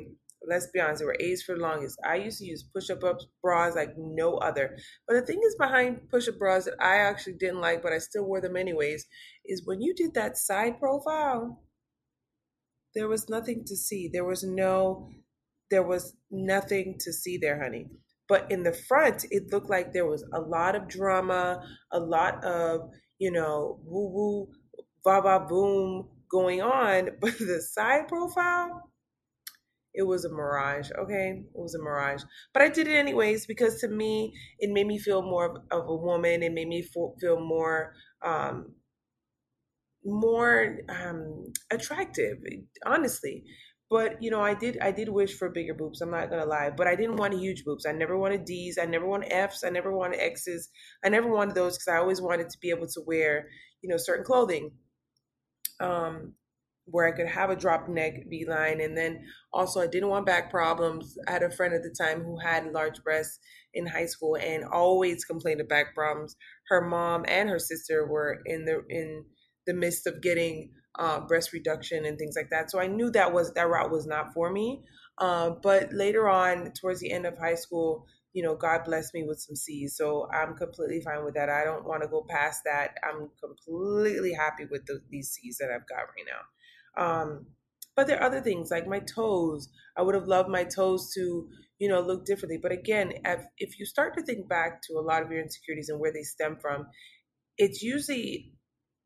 let's 0.47 0.69
be 0.73 0.81
honest, 0.81 1.01
they 1.01 1.07
were 1.07 1.17
A's 1.21 1.43
for 1.43 1.55
the 1.55 1.61
longest. 1.61 1.99
I 2.05 2.17
used 2.17 2.39
to 2.39 2.45
use 2.45 2.63
push-up 2.63 3.01
bras 3.43 3.75
like 3.75 3.95
no 3.97 4.37
other. 4.37 4.77
But 5.07 5.15
the 5.15 5.23
thing 5.23 5.41
is 5.45 5.57
behind 5.59 6.09
push-up 6.11 6.39
bras 6.39 6.65
that 6.65 6.75
I 6.81 6.97
actually 6.97 7.35
didn't 7.35 7.61
like, 7.61 7.83
but 7.83 7.93
I 7.93 7.99
still 7.99 8.25
wore 8.25 8.41
them 8.41 8.57
anyways, 8.57 9.07
is 9.45 9.63
when 9.67 9.81
you 9.81 9.95
did 9.95 10.15
that 10.15 10.39
side 10.39 10.79
profile, 10.79 11.63
there 12.95 13.09
was 13.09 13.29
nothing 13.29 13.65
to 13.67 13.77
see. 13.77 14.09
There 14.13 14.25
was 14.25 14.43
no, 14.43 15.11
there 15.71 15.83
was 15.83 16.15
nothing 16.31 16.97
to 17.01 17.13
see 17.13 17.37
there, 17.39 17.63
honey. 17.63 17.89
But 18.29 18.51
in 18.51 18.63
the 18.63 18.73
front, 18.73 19.27
it 19.31 19.53
looked 19.53 19.71
like 19.71 19.93
there 19.93 20.07
was 20.07 20.25
a 20.33 20.41
lot 20.41 20.77
of 20.77 20.89
drama, 20.89 21.63
a 21.93 21.99
lot 21.99 22.45
of, 22.45 22.91
you 23.19 23.31
know, 23.31 23.81
woo 23.85 24.09
woo, 24.13 24.49
va 25.05 25.21
va 25.21 25.47
boom 25.49 26.09
going 26.31 26.63
on. 26.63 27.11
But 27.21 27.39
the 27.39 27.61
side 27.61 28.09
profile, 28.09 28.90
it 29.95 30.03
was 30.03 30.25
a 30.25 30.29
mirage 30.29 30.91
okay? 30.99 31.43
It 31.45 31.59
was 31.59 31.75
a 31.75 31.79
mirage. 31.83 32.23
But 32.53 32.63
i 32.63 32.69
did 32.69 32.89
it 32.89 32.95
anyways 32.97 33.47
because 33.47 33.81
to 33.81 33.89
me 33.89 34.33
it 34.59 34.71
made 34.71 34.87
me 34.87 34.99
feel 34.99 35.23
more 35.23 35.63
of, 35.71 35.85
a 35.89 35.95
woman. 35.95 36.43
It 36.43 36.53
made 36.53 36.69
me 36.69 36.83
feel 36.83 37.41
more 37.41 37.95
um 38.23 38.73
more 40.05 40.79
um 40.89 41.53
attractive 41.71 42.39
honestly. 42.87 43.45
But 43.91 44.23
you 44.23 44.31
know 44.31 44.41
i 44.41 44.55
did 44.55 44.79
i 44.81 44.93
did 44.93 45.09
wish 45.09 45.37
for 45.37 45.51
bigger 45.51 45.75
boobs 45.75 46.01
i'm 46.01 46.11
not 46.13 46.31
gonna 46.31 46.47
lie. 46.47 46.71
But 46.71 46.87
i 46.87 46.95
didn't 46.95 47.17
want 47.17 47.35
huge 47.35 47.65
boobs. 47.65 47.87
I 47.87 47.93
never 47.93 48.17
wanted 48.17 48.45
d's. 48.45 48.79
I 48.79 48.85
never 48.87 49.07
wanted 49.07 49.33
f's. 49.33 49.65
I 49.65 49.71
never 49.71 49.93
wanted 49.97 50.21
x's. 50.21 50.71
I 51.05 51.09
never 51.09 51.29
wanted 51.29 51.55
those 51.55 51.77
because 51.77 51.89
i 51.89 51.97
always 51.97 52.23
wanted 52.23 52.51
to 52.51 52.59
be 52.61 52.71
able 52.71 52.87
to 52.87 53.01
wear 53.07 53.49
you 53.83 53.89
know 53.89 53.97
certain 53.97 54.25
clothing. 54.25 54.73
Um, 55.81 56.35
where 56.91 57.07
I 57.07 57.17
could 57.17 57.29
have 57.29 57.51
a 57.51 57.57
drop 57.57 57.89
neck 57.89 58.29
beeline. 58.29 58.81
And 58.81 58.97
then 58.97 59.25
also, 59.53 59.81
I 59.81 59.87
didn't 59.87 60.09
want 60.09 60.27
back 60.27 60.51
problems. 60.51 61.17
I 61.29 61.33
had 61.33 61.43
a 61.43 61.51
friend 61.51 61.75
at 61.75 61.83
the 61.83 61.95
time 61.99 62.23
who 62.23 62.39
had 62.39 62.73
large 62.73 63.03
breasts 63.03 63.39
in 63.75 63.87
high 63.87 64.07
school 64.07 64.37
and 64.37 64.65
always 64.65 65.25
complained 65.25 65.61
of 65.61 65.69
back 65.69 65.95
problems. 65.95 66.37
Her 66.69 66.81
mom 66.81 67.25
and 67.29 67.49
her 67.49 67.59
sister 67.59 68.07
were 68.07 68.41
in 68.47 68.65
the 68.65 68.83
in 68.89 69.25
the 69.67 69.75
midst 69.75 70.07
of 70.07 70.23
getting 70.23 70.71
uh, 70.99 71.21
breast 71.21 71.53
reduction 71.53 72.05
and 72.05 72.19
things 72.19 72.35
like 72.37 72.51
that. 72.51 72.71
So 72.71 72.81
I 72.81 72.87
knew 72.87 73.11
that 73.11 73.33
was 73.33 73.53
that 73.55 73.69
route 73.69 73.91
was 73.91 74.07
not 74.07 74.33
for 74.35 74.51
me. 74.51 74.83
Uh, 75.19 75.51
but 75.63 75.93
later 75.93 76.29
on, 76.29 76.73
towards 76.81 77.01
the 77.01 77.13
end 77.13 77.27
of 77.27 77.37
high 77.39 77.55
school, 77.55 78.07
you 78.33 78.43
know, 78.43 78.55
God 78.55 78.85
blessed 78.85 79.13
me 79.15 79.25
with 79.27 79.41
some 79.41 79.57
C's. 79.57 79.97
So 79.97 80.29
I'm 80.33 80.55
completely 80.55 81.01
fine 81.01 81.25
with 81.25 81.35
that. 81.35 81.49
I 81.49 81.65
don't 81.65 81.85
want 81.85 82.03
to 82.03 82.09
go 82.09 82.25
past 82.29 82.63
that. 82.65 82.95
I'm 83.03 83.29
completely 83.43 84.33
happy 84.33 84.65
with 84.71 84.87
the, 84.87 85.01
these 85.11 85.31
C's 85.31 85.59
that 85.59 85.71
I've 85.71 85.89
got 85.89 85.99
right 85.99 86.27
now. 86.27 86.41
Um, 86.97 87.47
but 87.97 88.07
there 88.07 88.19
are 88.19 88.27
other 88.27 88.41
things 88.41 88.71
like 88.71 88.87
my 88.87 89.01
toes. 89.01 89.69
I 89.97 90.03
would 90.03 90.15
have 90.15 90.27
loved 90.27 90.49
my 90.49 90.65
toes 90.65 91.11
to, 91.15 91.49
you 91.79 91.89
know, 91.89 92.01
look 92.01 92.25
differently. 92.25 92.59
But 92.63 92.73
again, 92.73 93.13
if, 93.25 93.41
if 93.59 93.79
you 93.79 93.85
start 93.85 94.15
to 94.15 94.23
think 94.23 94.49
back 94.49 94.81
to 94.83 94.95
a 94.95 95.03
lot 95.03 95.23
of 95.23 95.31
your 95.31 95.41
insecurities 95.41 95.89
and 95.89 96.01
where 96.01 96.13
they 96.13 96.23
stem 96.23 96.57
from, 96.61 96.87
it's 97.59 97.83
usually 97.83 98.53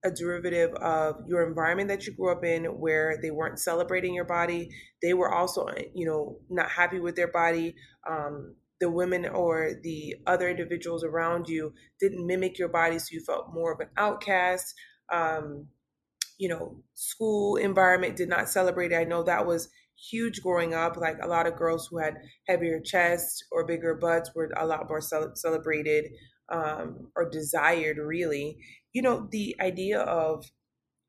a 0.04 0.10
derivative 0.10 0.74
of 0.74 1.16
your 1.26 1.48
environment 1.48 1.88
that 1.88 2.06
you 2.06 2.14
grew 2.14 2.30
up 2.30 2.44
in 2.44 2.64
where 2.64 3.18
they 3.22 3.30
weren't 3.30 3.58
celebrating 3.58 4.12
your 4.12 4.26
body 4.26 4.68
they 5.00 5.14
were 5.14 5.32
also 5.32 5.66
you 5.94 6.04
know 6.04 6.36
not 6.50 6.70
happy 6.70 7.00
with 7.00 7.16
their 7.16 7.32
body 7.32 7.74
um, 8.06 8.54
the 8.80 8.90
women 8.90 9.26
or 9.26 9.70
the 9.82 10.16
other 10.26 10.48
individuals 10.48 11.04
around 11.04 11.48
you 11.48 11.72
didn't 12.00 12.26
mimic 12.26 12.58
your 12.58 12.68
body, 12.68 12.98
so 12.98 13.06
you 13.12 13.20
felt 13.20 13.54
more 13.54 13.72
of 13.72 13.80
an 13.80 13.88
outcast. 13.96 14.74
Um, 15.12 15.68
you 16.38 16.48
know, 16.48 16.82
school 16.94 17.56
environment 17.56 18.16
did 18.16 18.28
not 18.28 18.48
celebrate 18.48 18.92
it. 18.92 18.96
I 18.96 19.04
know 19.04 19.22
that 19.22 19.46
was 19.46 19.68
huge 20.10 20.42
growing 20.42 20.74
up. 20.74 20.96
Like 20.96 21.18
a 21.22 21.28
lot 21.28 21.46
of 21.46 21.56
girls 21.56 21.86
who 21.88 21.98
had 21.98 22.16
heavier 22.48 22.80
chests 22.80 23.42
or 23.52 23.66
bigger 23.66 23.94
butts 23.94 24.30
were 24.34 24.50
a 24.56 24.66
lot 24.66 24.88
more 24.88 25.00
ce- 25.00 25.34
celebrated 25.40 26.06
um, 26.50 27.10
or 27.16 27.28
desired, 27.30 27.98
really. 27.98 28.58
You 28.92 29.02
know, 29.02 29.28
the 29.30 29.56
idea 29.60 30.00
of 30.00 30.44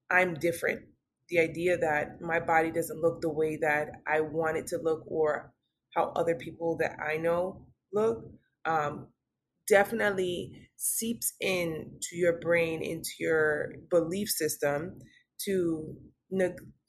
I'm 0.09 0.35
different, 0.35 0.85
the 1.29 1.39
idea 1.39 1.77
that 1.77 2.21
my 2.21 2.39
body 2.39 2.71
doesn't 2.71 3.01
look 3.01 3.21
the 3.21 3.29
way 3.29 3.57
that 3.57 3.89
I 4.07 4.21
want 4.21 4.57
it 4.57 4.67
to 4.67 4.77
look 4.77 5.03
or 5.07 5.53
how 5.95 6.11
other 6.15 6.35
people 6.35 6.77
that 6.77 6.97
I 6.99 7.17
know 7.17 7.65
look 7.93 8.25
um, 8.65 9.07
definitely 9.67 10.69
seeps 10.75 11.33
into 11.39 12.13
your 12.13 12.39
brain, 12.39 12.81
into 12.83 13.11
your 13.19 13.75
belief 13.89 14.29
system 14.29 14.99
to 15.45 15.95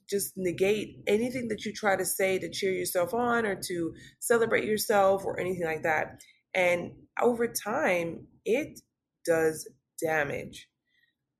just 0.08 0.34
negate 0.36 1.02
anything 1.06 1.48
that 1.48 1.64
you 1.64 1.72
try 1.72 1.96
to 1.96 2.04
say 2.04 2.38
to 2.38 2.50
cheer 2.50 2.72
yourself 2.72 3.12
on 3.12 3.44
or 3.44 3.56
to 3.56 3.92
celebrate 4.20 4.64
yourself 4.64 5.24
or 5.24 5.40
anything 5.40 5.64
like 5.64 5.82
that. 5.82 6.20
And 6.54 6.92
over 7.20 7.48
time, 7.48 8.26
it 8.44 8.80
does 9.24 9.68
damage. 10.02 10.68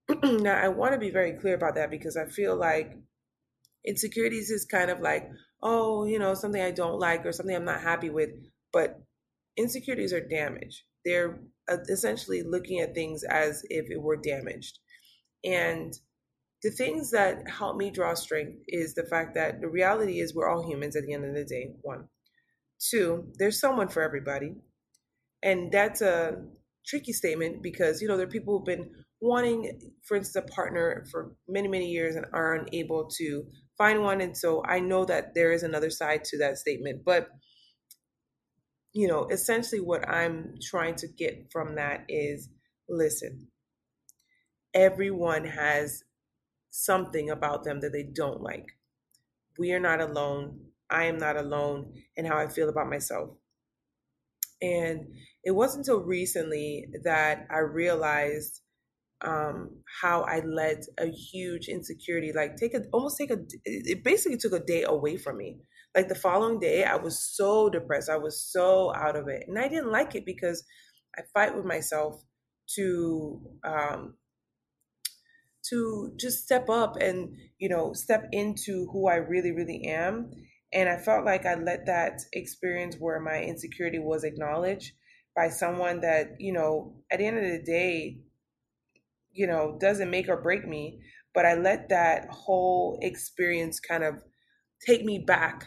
now, 0.23 0.61
I 0.61 0.69
want 0.69 0.93
to 0.93 0.99
be 0.99 1.11
very 1.11 1.33
clear 1.33 1.55
about 1.55 1.77
that 1.77 1.91
because 1.91 2.17
I 2.17 2.27
feel 2.27 2.57
like 2.57 2.97
insecurities 3.85 4.51
is 4.51 4.65
kind 4.65 4.91
of 4.91 5.01
like, 5.01 5.29
oh, 5.63 6.05
you 6.05 6.19
know, 6.19 6.35
something 6.35 6.61
I 6.61 6.71
don't 6.73 6.99
like 6.99 7.25
or 7.25 7.33
something 7.33 7.55
I'm 7.55 7.65
not 7.65 7.81
happy 7.81 8.11
with. 8.11 8.31
But 8.73 9.01
insecurities 9.57 10.13
are 10.13 10.21
damage. 10.21 10.85
They're 11.05 11.39
uh, 11.71 11.79
essentially 11.89 12.43
looking 12.43 12.81
at 12.81 12.95
things 12.95 13.23
as 13.25 13.63
if 13.71 13.91
it 13.91 14.01
were 14.01 14.17
damaged. 14.17 14.79
And 15.45 15.95
the 16.67 16.73
things 16.73 17.13
that 17.13 17.49
help 17.49 17.77
me 17.77 17.93
draw 17.93 18.13
strength 18.13 18.59
is 18.67 18.93
the 18.93 19.05
fact 19.05 19.37
that 19.37 19.61
the 19.61 19.69
reality 19.69 20.19
is 20.19 20.35
we're 20.35 20.51
all 20.51 20.69
humans 20.69 20.97
at 20.97 21.07
the 21.07 21.15
end 21.15 21.25
of 21.25 21.33
the 21.33 21.45
day. 21.45 21.71
One. 21.83 22.09
Two, 22.81 23.29
there's 23.39 23.61
someone 23.61 23.87
for 23.87 24.03
everybody. 24.03 24.57
And 25.45 25.71
that's 25.71 26.01
a 26.01 26.43
tricky 26.85 27.13
statement 27.13 27.63
because, 27.63 28.03
you 28.03 28.09
know, 28.09 28.17
there 28.17 28.27
are 28.27 28.31
people 28.31 28.59
who've 28.59 28.67
been 28.67 28.91
wanting, 29.21 29.93
for 30.09 30.17
instance, 30.17 30.45
a 30.45 30.53
partner 30.53 31.07
for 31.13 31.37
many, 31.47 31.69
many 31.69 31.87
years 31.87 32.17
and 32.17 32.27
are 32.33 32.57
unable 32.57 33.09
to 33.19 33.45
find 33.79 34.03
one. 34.03 34.21
And 34.21 34.37
so 34.37 34.65
I 34.67 34.81
know 34.81 35.05
that 35.05 35.37
there 35.37 35.53
is 35.53 35.63
another 35.63 35.91
side 35.91 36.25
to 36.25 36.39
that 36.39 36.59
statement. 36.59 37.03
But, 37.05 37.29
you 38.93 39.07
know, 39.07 39.29
essentially 39.31 39.81
what 39.81 40.09
I'm 40.09 40.55
trying 40.61 40.97
to 40.97 41.07
get 41.07 41.47
from 41.53 41.77
that 41.77 42.07
is 42.09 42.49
listen, 42.89 43.47
everyone 44.75 45.45
has 45.45 46.03
something 46.85 47.31
about 47.31 47.65
them 47.65 47.81
that 47.81 47.93
they 47.93 48.05
don't 48.05 48.43
like. 48.43 48.67
We 49.59 49.73
are 49.73 49.81
not 49.81 50.01
alone. 50.01 50.61
I 50.91 51.05
am 51.07 51.19
not 51.19 51.37
alone 51.37 51.95
in 52.17 52.27
how 52.27 52.39
I 52.39 52.49
feel 52.49 52.69
about 52.69 52.89
myself. 52.91 53.31
And 54.63 55.15
it 55.45 55.53
wasn't 55.53 55.87
until 55.87 56.03
recently 56.05 56.87
that 57.05 57.47
I 57.51 57.59
realized 57.59 58.63
um 59.23 59.83
how 60.03 60.23
i 60.23 60.41
let 60.41 60.85
a 60.99 61.07
huge 61.07 61.69
insecurity 61.69 62.33
like 62.35 62.57
take 62.57 62.75
a 62.75 62.83
almost 62.93 63.19
take 63.19 63.31
a 63.31 63.39
it 63.65 64.05
basically 64.05 64.37
took 64.39 64.53
a 64.53 64.61
day 64.65 64.83
away 64.85 65.17
from 65.17 65.39
me 65.39 65.59
like 65.95 66.09
the 66.09 66.15
following 66.15 66.61
day 66.61 66.85
i 66.85 66.97
was 66.97 67.19
so 67.19 67.71
depressed 67.71 68.11
i 68.11 68.17
was 68.17 68.43
so 68.43 68.95
out 68.95 69.17
of 69.17 69.29
it 69.29 69.45
and 69.49 69.59
i 69.59 69.69
didn't 69.69 69.91
like 69.93 70.15
it 70.15 70.27
because 70.27 70.65
i 71.19 71.23
fight 71.35 71.57
with 71.57 71.65
myself 71.65 72.23
to 72.69 73.41
um 73.65 74.15
to 75.71 76.13
just 76.19 76.45
step 76.45 76.69
up 76.69 76.97
and 77.01 77.37
you 77.59 77.69
know 77.69 77.93
step 77.93 78.27
into 78.33 78.89
who 78.93 79.09
i 79.09 79.17
really 79.17 79.53
really 79.53 79.85
am. 79.85 80.31
And 80.73 80.89
i 80.89 80.99
felt 80.99 81.25
like 81.25 81.47
i 81.47 81.55
let 81.55 81.87
that 81.87 82.21
experience 82.33 82.97
where 82.99 83.21
my 83.21 83.41
insecurity 83.43 83.99
was 83.99 84.25
acknowledged 84.25 84.93
by 85.35 85.49
someone 85.49 86.01
that 86.01 86.37
you 86.39 86.53
know 86.53 86.97
at 87.11 87.19
the 87.19 87.27
end 87.27 87.39
of 87.39 87.45
the 87.45 87.63
day 87.63 88.19
you 89.33 89.47
know, 89.47 89.77
doesn't 89.81 90.11
make 90.11 90.29
or 90.29 90.41
break 90.41 90.67
me, 90.67 91.01
but 91.35 91.45
I 91.45 91.55
let 91.55 91.89
that 91.91 92.29
whole 92.31 92.99
experience 93.03 93.81
kind 93.81 94.03
of 94.05 94.23
take 94.87 95.05
me 95.05 95.19
back 95.19 95.67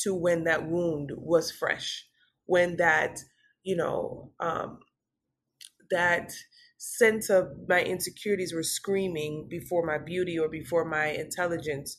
to 0.00 0.14
when 0.14 0.44
that 0.44 0.68
wound 0.68 1.12
was 1.16 1.50
fresh, 1.50 2.06
when 2.46 2.76
that, 2.76 3.20
you 3.62 3.76
know, 3.76 4.32
um, 4.40 4.80
that 5.90 6.32
sense 6.82 7.28
of 7.28 7.50
my 7.68 7.82
insecurities 7.82 8.54
were 8.54 8.62
screaming 8.62 9.46
before 9.50 9.84
my 9.84 9.98
beauty 9.98 10.38
or 10.38 10.48
before 10.48 10.86
my 10.86 11.08
intelligence, 11.08 11.98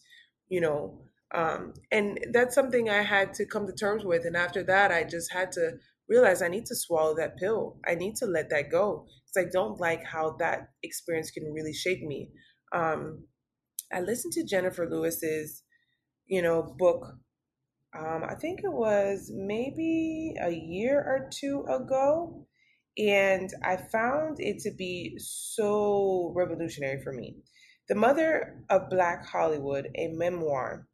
you 0.49 0.59
know. 0.59 1.03
Um, 1.35 1.73
and 1.91 2.19
that's 2.33 2.55
something 2.55 2.89
I 2.89 3.03
had 3.03 3.35
to 3.35 3.45
come 3.45 3.67
to 3.67 3.73
terms 3.73 4.03
with. 4.03 4.25
And 4.25 4.35
after 4.35 4.63
that, 4.63 4.91
I 4.91 5.03
just 5.03 5.31
had 5.31 5.51
to 5.51 5.73
realize 6.09 6.41
I 6.41 6.47
need 6.47 6.65
to 6.65 6.75
swallow 6.75 7.15
that 7.15 7.37
pill. 7.37 7.77
I 7.87 7.93
need 7.93 8.15
to 8.17 8.25
let 8.25 8.49
that 8.49 8.71
go 8.71 9.05
because 9.23 9.47
I 9.47 9.51
don't 9.51 9.79
like 9.79 10.03
how 10.03 10.35
that 10.39 10.69
experience 10.81 11.29
can 11.29 11.53
really 11.53 11.73
shake 11.73 12.01
me. 12.01 12.31
Um, 12.73 13.25
I 13.93 14.01
listened 14.01 14.33
to 14.33 14.43
Jennifer 14.43 14.89
Lewis's, 14.89 15.61
you 16.25 16.41
know, 16.41 16.63
book. 16.63 17.05
Um, 17.95 18.23
I 18.27 18.33
think 18.33 18.61
it 18.63 18.71
was 18.71 19.29
maybe 19.31 20.33
a 20.41 20.49
year 20.49 20.97
or 20.99 21.29
two 21.31 21.65
ago, 21.69 22.47
and 22.97 23.49
I 23.63 23.77
found 23.77 24.37
it 24.39 24.59
to 24.59 24.71
be 24.71 25.15
so 25.17 26.33
revolutionary 26.35 27.01
for 27.03 27.13
me. 27.13 27.37
The 27.89 27.95
Mother 27.95 28.63
of 28.69 28.89
Black 28.89 29.25
Hollywood, 29.25 29.89
a 29.95 30.07
memoir 30.09 30.87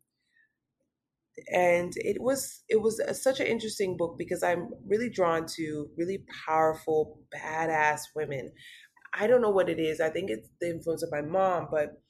and 1.54 1.94
it 1.98 2.20
was 2.20 2.64
it 2.68 2.82
was 2.82 3.00
a, 3.00 3.14
such 3.14 3.40
an 3.40 3.46
interesting 3.46 3.96
book 3.96 4.16
because 4.18 4.42
i'm 4.42 4.70
really 4.88 5.10
drawn 5.10 5.46
to 5.46 5.88
really 5.96 6.24
powerful 6.48 7.20
badass 7.34 8.02
women 8.16 8.52
i 9.14 9.28
don't 9.28 9.42
know 9.42 9.50
what 9.50 9.70
it 9.70 9.80
is 9.80 10.02
i 10.02 10.10
think 10.10 10.30
it's 10.30 10.50
the 10.60 10.70
influence 10.70 11.04
of 11.04 11.12
my 11.12 11.22
mom 11.22 11.68
but 11.70 12.02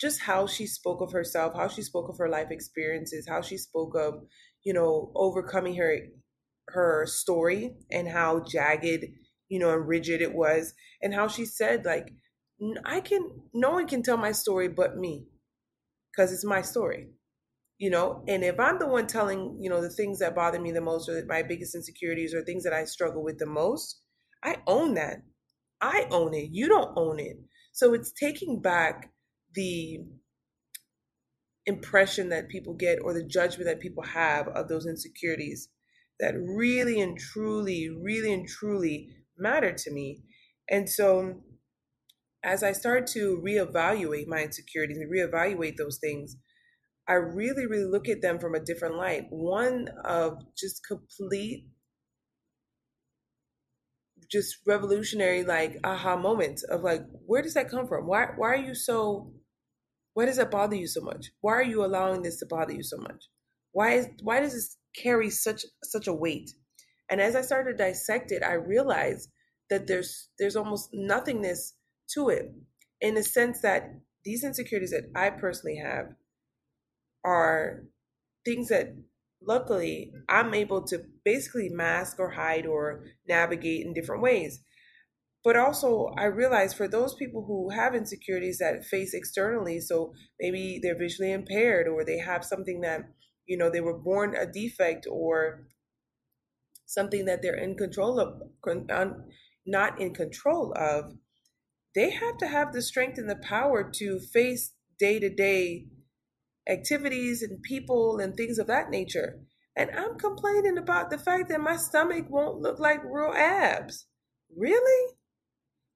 just 0.00 0.20
how 0.20 0.46
she 0.46 0.66
spoke 0.66 1.00
of 1.00 1.12
herself 1.12 1.54
how 1.56 1.66
she 1.66 1.82
spoke 1.82 2.08
of 2.08 2.18
her 2.18 2.28
life 2.28 2.50
experiences 2.50 3.26
how 3.28 3.40
she 3.40 3.56
spoke 3.56 3.94
of 3.96 4.14
you 4.64 4.72
know 4.72 5.10
overcoming 5.14 5.74
her 5.74 5.96
her 6.68 7.06
story 7.06 7.74
and 7.90 8.08
how 8.08 8.40
jagged 8.40 9.06
you 9.48 9.58
know 9.58 9.70
and 9.70 9.86
rigid 9.86 10.22
it 10.22 10.34
was 10.34 10.74
and 11.02 11.14
how 11.14 11.28
she 11.28 11.44
said 11.44 11.84
like 11.84 12.12
i 12.84 13.00
can 13.00 13.28
no 13.52 13.70
one 13.70 13.86
can 13.86 14.02
tell 14.02 14.16
my 14.16 14.32
story 14.32 14.68
but 14.68 14.96
me 14.96 15.26
because 16.10 16.32
it's 16.32 16.44
my 16.44 16.62
story 16.62 17.08
you 17.78 17.90
know? 17.90 18.22
And 18.28 18.44
if 18.44 18.60
i'm 18.60 18.78
the 18.78 18.86
one 18.86 19.08
telling 19.08 19.58
you 19.60 19.68
know 19.68 19.80
the 19.80 19.90
things 19.90 20.20
that 20.20 20.36
bother 20.36 20.60
me 20.60 20.70
the 20.70 20.80
most 20.80 21.08
or 21.08 21.24
my 21.26 21.42
biggest 21.42 21.74
insecurities 21.74 22.32
or 22.32 22.44
things 22.44 22.62
that 22.62 22.72
i 22.72 22.84
struggle 22.84 23.24
with 23.24 23.38
the 23.38 23.46
most 23.46 24.00
i 24.44 24.56
own 24.66 24.94
that. 24.94 25.22
I 25.82 26.06
own 26.10 26.32
it. 26.32 26.50
You 26.52 26.68
don't 26.68 26.96
own 26.96 27.18
it. 27.18 27.36
So 27.72 27.92
it's 27.92 28.12
taking 28.12 28.62
back 28.62 29.10
the 29.54 29.98
impression 31.66 32.28
that 32.28 32.48
people 32.48 32.74
get 32.74 33.00
or 33.02 33.12
the 33.12 33.24
judgment 33.24 33.66
that 33.66 33.80
people 33.80 34.04
have 34.04 34.48
of 34.48 34.68
those 34.68 34.86
insecurities 34.86 35.68
that 36.20 36.34
really 36.36 37.00
and 37.00 37.18
truly 37.18 37.88
really 37.88 38.32
and 38.32 38.48
truly 38.48 39.08
matter 39.36 39.72
to 39.72 39.90
me 39.90 40.22
and 40.70 40.88
so 40.88 41.42
as 42.44 42.62
I 42.62 42.72
start 42.72 43.06
to 43.08 43.40
reevaluate 43.44 44.26
my 44.26 44.42
insecurities 44.42 44.98
and 44.98 45.10
reevaluate 45.12 45.76
those 45.76 45.98
things, 45.98 46.36
I 47.08 47.14
really, 47.14 47.66
really 47.66 47.84
look 47.84 48.08
at 48.08 48.22
them 48.22 48.38
from 48.38 48.54
a 48.54 48.60
different 48.60 48.96
light. 48.96 49.26
One 49.30 49.88
of 50.04 50.38
just 50.56 50.86
complete, 50.86 51.66
just 54.30 54.56
revolutionary, 54.66 55.44
like 55.44 55.78
aha 55.84 56.16
moments 56.16 56.62
of 56.64 56.82
like, 56.82 57.02
where 57.26 57.42
does 57.42 57.54
that 57.54 57.70
come 57.70 57.86
from? 57.86 58.06
Why, 58.06 58.28
why 58.36 58.48
are 58.48 58.56
you 58.56 58.74
so? 58.74 59.32
Why 60.14 60.26
does 60.26 60.36
that 60.36 60.50
bother 60.50 60.76
you 60.76 60.86
so 60.86 61.00
much? 61.00 61.30
Why 61.40 61.54
are 61.54 61.62
you 61.62 61.84
allowing 61.84 62.22
this 62.22 62.38
to 62.40 62.46
bother 62.46 62.72
you 62.72 62.82
so 62.82 62.98
much? 62.98 63.28
Why 63.72 63.92
is 63.94 64.08
why 64.22 64.40
does 64.40 64.52
this 64.52 64.76
carry 64.96 65.30
such 65.30 65.64
such 65.82 66.06
a 66.06 66.12
weight? 66.12 66.50
And 67.10 67.20
as 67.20 67.36
I 67.36 67.42
started 67.42 67.76
to 67.76 67.84
dissect 67.84 68.32
it, 68.32 68.42
I 68.42 68.54
realized 68.54 69.28
that 69.70 69.86
there's 69.86 70.28
there's 70.38 70.56
almost 70.56 70.90
nothingness 70.92 71.74
to 72.14 72.28
it 72.28 72.52
in 73.00 73.14
the 73.14 73.22
sense 73.22 73.60
that 73.62 73.90
these 74.24 74.44
insecurities 74.44 74.90
that 74.90 75.10
I 75.14 75.30
personally 75.30 75.76
have 75.76 76.14
are 77.24 77.84
things 78.44 78.68
that 78.68 78.94
luckily 79.40 80.12
I'm 80.28 80.54
able 80.54 80.82
to 80.86 81.04
basically 81.24 81.68
mask 81.68 82.18
or 82.18 82.30
hide 82.30 82.66
or 82.66 83.04
navigate 83.28 83.84
in 83.86 83.92
different 83.92 84.22
ways. 84.22 84.60
But 85.44 85.56
also, 85.56 86.14
I 86.16 86.26
realize 86.26 86.72
for 86.72 86.86
those 86.86 87.14
people 87.14 87.44
who 87.44 87.70
have 87.70 87.96
insecurities 87.96 88.58
that 88.58 88.84
face 88.84 89.12
externally, 89.12 89.80
so 89.80 90.12
maybe 90.40 90.78
they're 90.80 90.96
visually 90.96 91.32
impaired 91.32 91.88
or 91.88 92.04
they 92.04 92.18
have 92.18 92.44
something 92.44 92.80
that, 92.82 93.00
you 93.52 93.58
know, 93.58 93.68
they 93.68 93.82
were 93.82 93.98
born 93.98 94.34
a 94.34 94.46
defect 94.46 95.06
or 95.10 95.66
something 96.86 97.26
that 97.26 97.42
they're 97.42 97.54
in 97.54 97.76
control 97.76 98.18
of, 98.18 98.40
not 99.66 100.00
in 100.00 100.14
control 100.14 100.72
of, 100.74 101.12
they 101.94 102.08
have 102.12 102.38
to 102.38 102.46
have 102.46 102.72
the 102.72 102.80
strength 102.80 103.18
and 103.18 103.28
the 103.28 103.36
power 103.36 103.90
to 103.96 104.18
face 104.18 104.72
day 104.98 105.18
to 105.18 105.28
day 105.28 105.84
activities 106.66 107.42
and 107.42 107.62
people 107.62 108.18
and 108.18 108.34
things 108.34 108.58
of 108.58 108.68
that 108.68 108.88
nature. 108.88 109.40
And 109.76 109.90
I'm 109.90 110.18
complaining 110.18 110.78
about 110.78 111.10
the 111.10 111.18
fact 111.18 111.50
that 111.50 111.60
my 111.60 111.76
stomach 111.76 112.30
won't 112.30 112.62
look 112.62 112.78
like 112.78 113.04
real 113.04 113.34
abs. 113.34 114.06
Really? 114.56 115.12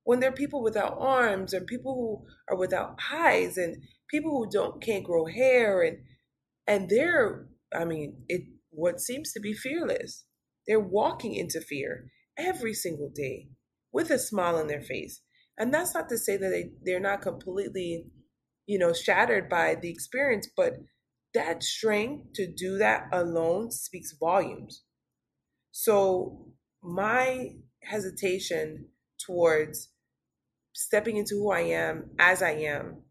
When 0.04 0.20
there 0.20 0.28
are 0.28 0.42
people 0.42 0.62
without 0.62 0.98
arms 0.98 1.54
and 1.54 1.66
people 1.66 1.94
who 1.94 2.52
are 2.54 2.58
without 2.58 2.98
eyes 3.10 3.56
and 3.56 3.82
people 4.10 4.30
who 4.32 4.50
don't 4.50 4.82
can't 4.82 5.04
grow 5.04 5.24
hair 5.24 5.80
and 5.80 5.98
and 6.66 6.88
they're 6.88 7.46
I 7.74 7.84
mean, 7.84 8.24
it 8.28 8.42
what 8.70 9.00
seems 9.00 9.32
to 9.32 9.40
be 9.40 9.52
fearless. 9.52 10.24
They're 10.66 10.80
walking 10.80 11.34
into 11.34 11.60
fear 11.60 12.10
every 12.38 12.74
single 12.74 13.10
day 13.14 13.48
with 13.92 14.10
a 14.10 14.18
smile 14.18 14.56
on 14.56 14.66
their 14.66 14.82
face. 14.82 15.22
And 15.58 15.72
that's 15.72 15.94
not 15.94 16.08
to 16.10 16.18
say 16.18 16.36
that 16.36 16.50
they, 16.50 16.70
they're 16.84 17.00
not 17.00 17.22
completely, 17.22 18.06
you 18.66 18.78
know, 18.78 18.92
shattered 18.92 19.48
by 19.48 19.74
the 19.74 19.90
experience, 19.90 20.48
but 20.54 20.74
that 21.32 21.62
strength 21.62 22.32
to 22.34 22.46
do 22.46 22.78
that 22.78 23.08
alone 23.12 23.70
speaks 23.70 24.14
volumes. 24.18 24.82
So 25.72 26.48
my 26.82 27.50
hesitation 27.82 28.88
towards 29.24 29.90
stepping 30.74 31.16
into 31.16 31.36
who 31.36 31.50
I 31.50 31.60
am 31.60 32.10
as 32.18 32.42
I 32.42 32.52
am 32.52 33.02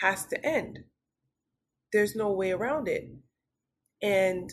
has 0.00 0.26
to 0.26 0.46
end. 0.46 0.80
There's 1.92 2.14
no 2.14 2.32
way 2.32 2.52
around 2.52 2.88
it. 2.88 3.04
And 4.02 4.50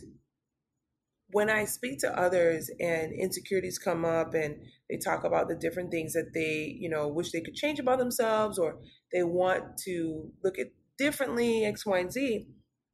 when 1.32 1.50
I 1.50 1.66
speak 1.66 2.00
to 2.00 2.20
others 2.20 2.70
and 2.80 3.12
insecurities 3.14 3.78
come 3.78 4.06
up 4.06 4.34
and 4.34 4.58
they 4.90 4.98
talk 4.98 5.24
about 5.24 5.50
the 5.50 5.56
different 5.56 5.92
things 5.92 6.14
that 6.14 6.34
they, 6.34 6.78
you 6.80 6.90
know, 6.90 7.08
wish 7.08 7.32
they 7.32 7.42
could 7.42 7.56
change 7.56 7.80
about 7.80 8.00
themselves 8.00 8.58
or 8.58 8.78
they 9.12 9.24
want 9.24 9.78
to 9.86 10.32
look 10.44 10.58
at 10.58 10.68
differently, 10.98 11.66
X, 11.66 11.86
Y, 11.86 12.00
and 12.00 12.12
Z, 12.12 12.48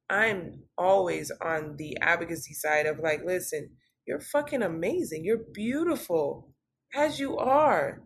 I'm 0.10 0.64
always 0.78 1.32
on 1.42 1.76
the 1.78 1.98
advocacy 2.02 2.54
side 2.54 2.86
of 2.86 3.00
like, 3.00 3.22
listen, 3.24 3.70
you're 4.06 4.20
fucking 4.20 4.64
amazing. 4.64 5.24
You're 5.24 5.46
beautiful 5.54 6.54
as 6.94 7.20
you 7.20 7.38
are. 7.38 8.02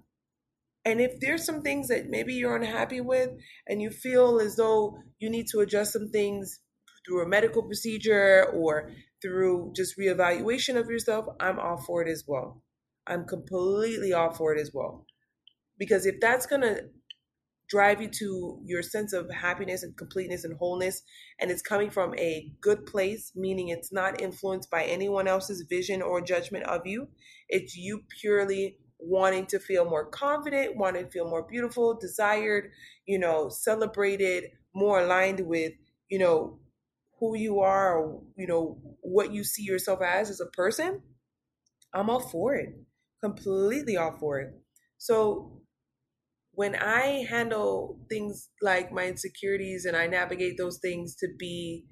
And 0.87 1.01
if 1.01 1.19
there's 1.19 1.43
some 1.43 1.63
things 1.63 1.89
that 1.89 2.07
maybe 2.07 2.33
you're 2.33 2.55
unhappy 2.55 3.01
with 3.01 3.31
and 3.67 3.81
you 3.81 3.89
feel 3.89 4.39
as 4.39 4.55
though 4.55 4.97
you 5.19 5.29
need 5.29 5.47
to 5.47 5.59
adjust 5.59 5.91
some 5.91 6.07
things 6.07 6.61
through 7.05 7.23
a 7.23 7.27
medical 7.27 7.61
procedure 7.61 8.45
or 8.53 8.91
through 9.21 9.73
just 9.75 9.99
reevaluation 9.99 10.77
of 10.77 10.89
yourself, 10.89 11.25
I'm 11.41 11.59
all 11.59 11.83
for 11.85 12.03
it 12.03 12.09
as 12.09 12.23
well. 12.25 12.63
I'm 13.05 13.25
completely 13.25 14.13
all 14.13 14.31
for 14.31 14.55
it 14.55 14.61
as 14.61 14.71
well. 14.73 15.05
Because 15.77 16.05
if 16.05 16.21
that's 16.21 16.45
going 16.45 16.61
to 16.61 16.83
drive 17.67 18.01
you 18.01 18.07
to 18.07 18.61
your 18.63 18.81
sense 18.81 19.11
of 19.11 19.29
happiness 19.29 19.83
and 19.83 19.97
completeness 19.97 20.45
and 20.45 20.57
wholeness, 20.57 21.01
and 21.37 21.51
it's 21.51 21.61
coming 21.61 21.89
from 21.89 22.15
a 22.17 22.49
good 22.61 22.85
place, 22.85 23.33
meaning 23.35 23.67
it's 23.67 23.91
not 23.91 24.21
influenced 24.21 24.71
by 24.71 24.85
anyone 24.85 25.27
else's 25.27 25.65
vision 25.67 26.01
or 26.01 26.21
judgment 26.21 26.63
of 26.63 26.87
you, 26.87 27.09
it's 27.49 27.75
you 27.75 28.03
purely 28.21 28.77
wanting 28.99 29.45
to 29.47 29.59
feel 29.59 29.85
more 29.85 30.05
confident, 30.05 30.77
wanting 30.77 31.05
to 31.05 31.11
feel 31.11 31.29
more 31.29 31.43
beautiful, 31.43 31.97
desired, 31.99 32.71
you 33.05 33.19
know, 33.19 33.49
celebrated, 33.49 34.45
more 34.73 34.99
aligned 35.01 35.41
with, 35.41 35.73
you 36.09 36.19
know, 36.19 36.59
who 37.19 37.35
you 37.35 37.59
are 37.59 37.97
or 37.97 38.21
you 38.35 38.45
know 38.47 38.77
what 39.01 39.31
you 39.33 39.43
see 39.43 39.63
yourself 39.63 40.01
as 40.01 40.29
as 40.29 40.39
a 40.39 40.45
person 40.47 41.01
i'm 41.93 42.09
all 42.09 42.19
for 42.19 42.55
it. 42.55 42.69
Completely 43.23 43.97
all 43.97 44.15
for 44.19 44.39
it. 44.39 44.53
So 44.97 45.61
when 46.51 46.75
i 46.75 47.25
handle 47.29 47.99
things 48.09 48.49
like 48.61 48.91
my 48.91 49.07
insecurities 49.07 49.85
and 49.85 49.95
i 49.95 50.07
navigate 50.07 50.57
those 50.57 50.79
things 50.79 51.15
to 51.15 51.27
be 51.37 51.85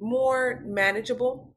more 0.00 0.62
manageable 0.66 1.54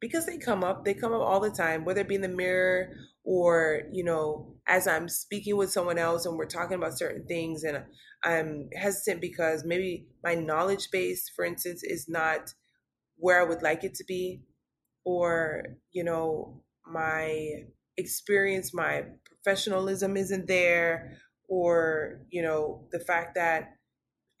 because 0.00 0.26
they 0.26 0.38
come 0.38 0.62
up 0.62 0.84
they 0.84 0.94
come 0.94 1.12
up 1.12 1.20
all 1.20 1.40
the 1.40 1.50
time 1.50 1.84
whether 1.84 2.00
it 2.00 2.08
be 2.08 2.14
in 2.14 2.20
the 2.20 2.28
mirror 2.28 2.90
or 3.24 3.82
you 3.92 4.04
know 4.04 4.54
as 4.66 4.86
i'm 4.86 5.08
speaking 5.08 5.56
with 5.56 5.70
someone 5.70 5.98
else 5.98 6.26
and 6.26 6.36
we're 6.36 6.46
talking 6.46 6.76
about 6.76 6.98
certain 6.98 7.26
things 7.26 7.64
and 7.64 7.82
i'm 8.24 8.68
hesitant 8.74 9.20
because 9.20 9.64
maybe 9.64 10.06
my 10.22 10.34
knowledge 10.34 10.88
base 10.90 11.30
for 11.34 11.44
instance 11.44 11.82
is 11.82 12.06
not 12.08 12.52
where 13.16 13.40
i 13.40 13.44
would 13.44 13.62
like 13.62 13.84
it 13.84 13.94
to 13.94 14.04
be 14.04 14.42
or 15.04 15.62
you 15.92 16.04
know 16.04 16.62
my 16.86 17.64
experience 17.96 18.74
my 18.74 19.04
professionalism 19.26 20.16
isn't 20.16 20.46
there 20.46 21.16
or 21.48 22.20
you 22.30 22.42
know 22.42 22.86
the 22.92 23.00
fact 23.00 23.34
that 23.34 23.70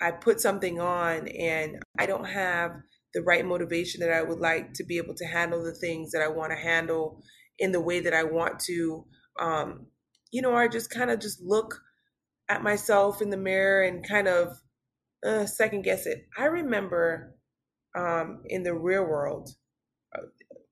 i 0.00 0.10
put 0.10 0.40
something 0.40 0.80
on 0.80 1.26
and 1.28 1.80
i 1.98 2.04
don't 2.04 2.26
have 2.26 2.72
the 3.16 3.22
right 3.22 3.44
motivation 3.44 4.00
that 4.00 4.12
i 4.12 4.22
would 4.22 4.38
like 4.38 4.72
to 4.74 4.84
be 4.84 4.98
able 4.98 5.14
to 5.14 5.26
handle 5.26 5.64
the 5.64 5.74
things 5.74 6.12
that 6.12 6.22
i 6.22 6.28
want 6.28 6.52
to 6.52 6.56
handle 6.56 7.20
in 7.58 7.72
the 7.72 7.80
way 7.80 8.00
that 8.00 8.14
I 8.14 8.24
want 8.24 8.60
to. 8.60 9.04
Um, 9.40 9.86
you 10.30 10.42
know, 10.42 10.54
I 10.54 10.68
just 10.68 10.90
kind 10.90 11.10
of 11.10 11.20
just 11.20 11.40
look 11.40 11.82
at 12.48 12.62
myself 12.62 13.22
in 13.22 13.30
the 13.30 13.36
mirror 13.36 13.82
and 13.82 14.06
kind 14.06 14.28
of 14.28 14.58
uh, 15.26 15.46
second 15.46 15.82
guess 15.82 16.06
it. 16.06 16.26
I 16.38 16.44
remember 16.44 17.34
um, 17.96 18.42
in 18.46 18.62
the 18.62 18.74
real 18.74 19.04
world, 19.04 19.50
uh, 20.14 20.22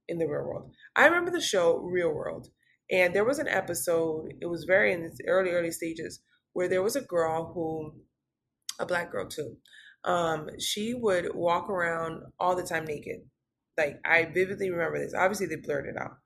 in 0.09 0.19
the 0.19 0.27
real 0.27 0.45
world, 0.45 0.71
I 0.95 1.07
remember 1.07 1.31
the 1.31 1.41
show 1.41 1.79
Real 1.79 2.11
World, 2.11 2.49
and 2.91 3.15
there 3.15 3.25
was 3.25 3.39
an 3.39 3.49
episode. 3.49 4.35
It 4.41 4.47
was 4.47 4.65
very 4.65 4.93
in 4.93 5.03
its 5.03 5.19
early 5.27 5.51
early 5.51 5.71
stages 5.71 6.21
where 6.53 6.69
there 6.69 6.83
was 6.83 6.95
a 6.95 7.01
girl 7.01 7.53
who, 7.55 7.95
a 8.79 8.87
black 8.87 9.11
girl 9.11 9.27
too. 9.27 9.57
Um, 10.05 10.49
she 10.59 10.95
would 10.95 11.35
walk 11.35 11.71
around 11.71 12.25
all 12.39 12.55
the 12.57 12.63
time 12.63 12.85
naked. 12.85 13.21
Like 13.77 14.01
I 14.05 14.25
vividly 14.25 14.71
remember 14.71 14.99
this. 14.99 15.15
Obviously, 15.15 15.47
they 15.47 15.57
blurred 15.57 15.87
it 15.87 16.01
out. 16.01 16.19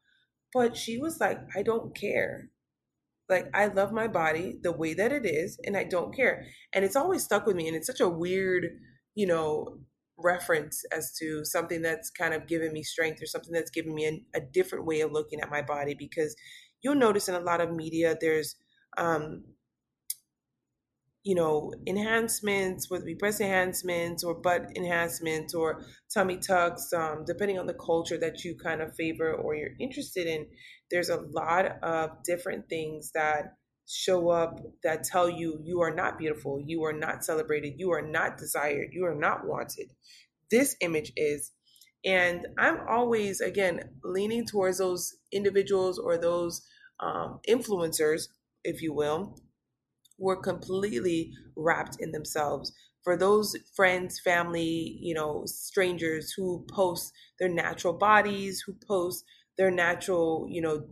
But 0.54 0.76
she 0.76 0.98
was 0.98 1.20
like, 1.20 1.38
I 1.54 1.62
don't 1.62 1.94
care. 1.94 2.50
Like, 3.28 3.50
I 3.52 3.66
love 3.66 3.92
my 3.92 4.08
body 4.08 4.58
the 4.62 4.72
way 4.72 4.94
that 4.94 5.12
it 5.12 5.26
is, 5.26 5.58
and 5.64 5.76
I 5.76 5.84
don't 5.84 6.16
care. 6.16 6.46
And 6.72 6.84
it's 6.84 6.96
always 6.96 7.22
stuck 7.22 7.44
with 7.46 7.56
me. 7.56 7.68
And 7.68 7.76
it's 7.76 7.86
such 7.86 8.00
a 8.00 8.08
weird, 8.08 8.64
you 9.14 9.26
know, 9.26 9.80
reference 10.16 10.82
as 10.90 11.12
to 11.18 11.44
something 11.44 11.82
that's 11.82 12.08
kind 12.10 12.32
of 12.32 12.48
given 12.48 12.72
me 12.72 12.82
strength 12.82 13.22
or 13.22 13.26
something 13.26 13.52
that's 13.52 13.70
given 13.70 13.94
me 13.94 14.06
a, 14.06 14.38
a 14.38 14.40
different 14.40 14.86
way 14.86 15.02
of 15.02 15.12
looking 15.12 15.40
at 15.40 15.50
my 15.50 15.60
body. 15.60 15.94
Because 15.98 16.34
you'll 16.82 16.94
notice 16.94 17.28
in 17.28 17.34
a 17.34 17.40
lot 17.40 17.60
of 17.60 17.70
media, 17.70 18.16
there's, 18.18 18.56
um, 18.96 19.44
you 21.28 21.34
know, 21.34 21.70
enhancements, 21.86 22.90
whether 22.90 23.02
it 23.02 23.06
be 23.06 23.12
breast 23.12 23.42
enhancements 23.42 24.24
or 24.24 24.34
butt 24.34 24.74
enhancements 24.74 25.52
or 25.52 25.84
tummy 26.14 26.38
tucks, 26.38 26.90
um, 26.94 27.22
depending 27.26 27.58
on 27.58 27.66
the 27.66 27.74
culture 27.74 28.16
that 28.16 28.44
you 28.44 28.56
kind 28.56 28.80
of 28.80 28.94
favor 28.94 29.34
or 29.34 29.54
you're 29.54 29.76
interested 29.78 30.26
in, 30.26 30.46
there's 30.90 31.10
a 31.10 31.20
lot 31.34 31.66
of 31.82 32.22
different 32.24 32.66
things 32.70 33.10
that 33.12 33.56
show 33.86 34.30
up 34.30 34.58
that 34.82 35.04
tell 35.04 35.28
you 35.28 35.60
you 35.62 35.82
are 35.82 35.94
not 35.94 36.16
beautiful, 36.16 36.62
you 36.64 36.82
are 36.84 36.94
not 36.94 37.22
celebrated, 37.22 37.74
you 37.76 37.92
are 37.92 38.00
not 38.00 38.38
desired, 38.38 38.88
you 38.92 39.04
are 39.04 39.14
not 39.14 39.46
wanted. 39.46 39.92
This 40.50 40.76
image 40.80 41.12
is. 41.14 41.52
And 42.06 42.46
I'm 42.56 42.78
always, 42.88 43.42
again, 43.42 43.80
leaning 44.02 44.46
towards 44.46 44.78
those 44.78 45.14
individuals 45.30 45.98
or 45.98 46.16
those 46.16 46.62
um, 47.00 47.40
influencers, 47.46 48.28
if 48.64 48.80
you 48.80 48.94
will, 48.94 49.36
who 50.18 50.28
are 50.30 50.36
completely 50.36 51.32
wrapped 51.56 51.96
in 52.00 52.12
themselves. 52.12 52.72
For 53.04 53.16
those 53.16 53.56
friends, 53.74 54.20
family, 54.20 54.98
you 55.00 55.14
know, 55.14 55.44
strangers 55.46 56.32
who 56.36 56.66
post 56.70 57.12
their 57.38 57.48
natural 57.48 57.94
bodies, 57.94 58.62
who 58.66 58.74
post 58.86 59.24
their 59.56 59.70
natural, 59.70 60.46
you 60.50 60.60
know, 60.60 60.86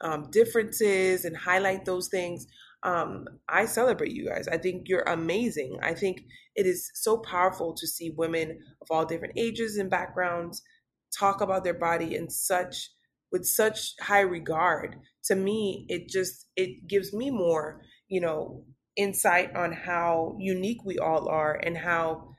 um, 0.00 0.30
differences 0.30 1.24
and 1.24 1.36
highlight 1.36 1.84
those 1.84 2.08
things. 2.08 2.46
Um, 2.82 3.26
I 3.48 3.66
celebrate 3.66 4.12
you 4.12 4.26
guys. 4.28 4.48
I 4.48 4.56
think 4.56 4.88
you're 4.88 5.02
amazing. 5.02 5.78
I 5.82 5.94
think 5.94 6.22
it 6.56 6.66
is 6.66 6.90
so 6.94 7.18
powerful 7.18 7.74
to 7.74 7.86
see 7.86 8.10
women 8.10 8.58
of 8.80 8.88
all 8.90 9.04
different 9.04 9.34
ages 9.36 9.76
and 9.76 9.90
backgrounds 9.90 10.62
talk 11.16 11.40
about 11.40 11.64
their 11.64 11.74
body 11.74 12.14
in 12.14 12.30
such 12.30 12.90
with 13.32 13.44
such 13.46 13.94
high 14.00 14.20
regard. 14.20 14.96
To 15.24 15.34
me, 15.34 15.84
it 15.88 16.08
just 16.08 16.46
it 16.56 16.88
gives 16.88 17.12
me 17.12 17.30
more, 17.30 17.82
you 18.10 18.20
know, 18.20 18.64
insight 18.96 19.56
on 19.56 19.72
how 19.72 20.36
unique 20.38 20.84
we 20.84 20.98
all 20.98 21.28
are 21.28 21.54
and 21.54 21.78
how 21.78 22.34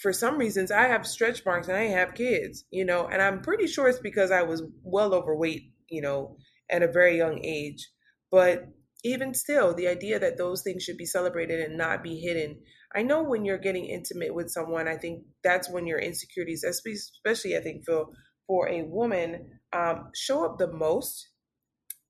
for 0.00 0.12
some 0.12 0.38
reasons 0.38 0.70
I 0.70 0.88
have 0.88 1.06
stretch 1.06 1.44
marks 1.44 1.68
and 1.68 1.76
I 1.76 1.84
have 1.84 2.14
kids, 2.14 2.64
you 2.70 2.84
know, 2.84 3.06
and 3.06 3.20
I'm 3.20 3.42
pretty 3.42 3.66
sure 3.66 3.88
it's 3.88 3.98
because 3.98 4.30
I 4.30 4.42
was 4.42 4.62
well 4.82 5.14
overweight, 5.14 5.72
you 5.88 6.00
know, 6.00 6.36
at 6.70 6.82
a 6.82 6.90
very 6.92 7.16
young 7.16 7.44
age. 7.44 7.88
But 8.30 8.66
even 9.04 9.34
still, 9.34 9.74
the 9.74 9.88
idea 9.88 10.18
that 10.18 10.38
those 10.38 10.62
things 10.62 10.82
should 10.82 10.96
be 10.96 11.06
celebrated 11.06 11.60
and 11.60 11.76
not 11.76 12.02
be 12.02 12.18
hidden. 12.18 12.60
I 12.94 13.02
know 13.02 13.22
when 13.22 13.44
you're 13.44 13.58
getting 13.58 13.86
intimate 13.86 14.34
with 14.34 14.50
someone, 14.50 14.88
I 14.88 14.96
think 14.96 15.24
that's 15.44 15.70
when 15.70 15.86
your 15.86 15.98
insecurities, 15.98 16.64
especially 16.64 17.56
I 17.56 17.60
think 17.60 17.84
for 17.84 18.06
for 18.46 18.68
a 18.68 18.82
woman, 18.82 19.60
um, 19.72 20.10
show 20.14 20.44
up 20.44 20.58
the 20.58 20.72
most. 20.72 21.28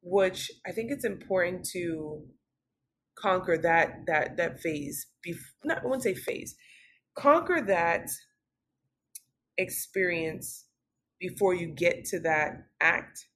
Which 0.03 0.51
I 0.67 0.73
think 0.73 0.91
it's 0.91 1.05
important 1.05 1.65
to 1.73 2.25
conquer 3.19 3.59
that 3.59 4.07
that 4.07 4.37
that 4.37 4.61
phase. 4.61 5.07
Bef- 5.27 5.37
not 5.65 5.79
I 5.79 5.85
wouldn't 5.85 6.03
say 6.03 6.15
phase. 6.15 6.57
Conquer 7.17 7.61
that 7.63 8.09
experience 9.59 10.67
before 11.19 11.55
you 11.55 11.67
get 11.67 12.05
to 12.07 12.21
that 12.21 12.53
act. 12.81 13.27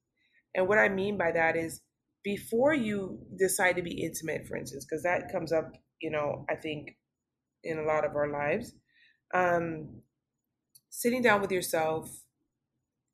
And 0.55 0.69
what 0.69 0.79
I 0.79 0.89
mean 0.89 1.19
by 1.19 1.33
that 1.33 1.57
is 1.57 1.81
before 2.23 2.73
you 2.73 3.19
decide 3.37 3.77
to 3.77 3.83
be 3.83 4.03
intimate, 4.05 4.47
for 4.47 4.57
instance, 4.57 4.87
because 4.89 5.03
that 5.03 5.33
comes 5.33 5.53
up, 5.53 5.73
you 6.01 6.11
know, 6.11 6.45
I 6.49 6.55
think 6.55 6.97
in 7.65 7.79
a 7.79 7.83
lot 7.83 8.05
of 8.05 8.15
our 8.15 8.29
lives, 8.29 8.75
um, 9.35 10.03
sitting 10.91 11.23
down 11.23 11.41
with 11.41 11.51
yourself, 11.51 12.09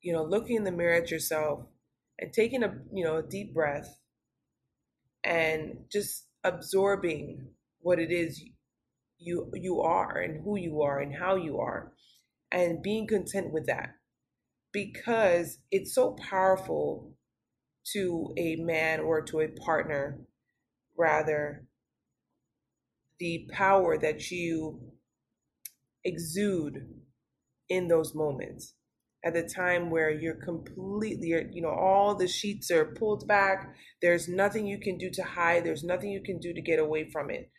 you 0.01 0.13
know, 0.13 0.23
looking 0.23 0.57
in 0.57 0.63
the 0.63 0.71
mirror 0.71 1.01
at 1.01 1.11
yourself 1.11 1.65
and 2.19 2.33
taking 2.33 2.63
a, 2.63 2.73
you 2.93 3.03
know, 3.03 3.17
a 3.17 3.23
deep 3.23 3.53
breath 3.53 3.99
and 5.23 5.77
just 5.91 6.25
absorbing 6.43 7.47
what 7.81 7.99
it 7.99 8.11
is 8.11 8.43
you 9.17 9.51
you 9.53 9.81
are 9.81 10.17
and 10.17 10.43
who 10.43 10.57
you 10.57 10.81
are 10.81 10.99
and 10.99 11.15
how 11.15 11.35
you 11.35 11.59
are 11.59 11.91
and 12.51 12.81
being 12.81 13.07
content 13.07 13.51
with 13.51 13.65
that. 13.67 13.95
Because 14.71 15.59
it's 15.71 15.93
so 15.93 16.11
powerful 16.29 17.15
to 17.93 18.33
a 18.37 18.55
man 18.57 18.99
or 18.99 19.21
to 19.21 19.39
a 19.39 19.47
partner, 19.47 20.19
rather, 20.97 21.65
the 23.19 23.49
power 23.51 23.97
that 23.97 24.29
you 24.29 24.79
exude 26.05 26.87
in 27.67 27.87
those 27.87 28.13
moments 28.15 28.75
at 29.23 29.33
the 29.33 29.43
time 29.43 29.89
where 29.89 30.09
you're 30.09 30.43
completely 30.43 31.29
you 31.51 31.61
know 31.61 31.69
all 31.69 32.15
the 32.15 32.27
sheets 32.27 32.71
are 32.71 32.85
pulled 32.85 33.27
back. 33.27 33.75
There's 34.01 34.27
nothing 34.27 34.65
you 34.65 34.79
can 34.79 34.97
do 34.97 35.09
to 35.11 35.23
hide. 35.23 35.63
There's 35.63 35.83
nothing 35.83 36.11
you 36.11 36.21
can 36.23 36.39
do 36.39 36.53
to 36.53 36.61
get 36.61 36.79
away 36.79 37.09
from 37.11 37.29
it. 37.29 37.51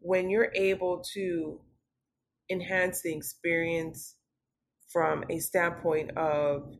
When 0.00 0.30
you're 0.30 0.52
able 0.54 1.02
to 1.14 1.60
enhance 2.50 3.02
the 3.02 3.14
experience 3.14 4.16
from 4.92 5.24
a 5.28 5.38
standpoint 5.38 6.16
of 6.16 6.72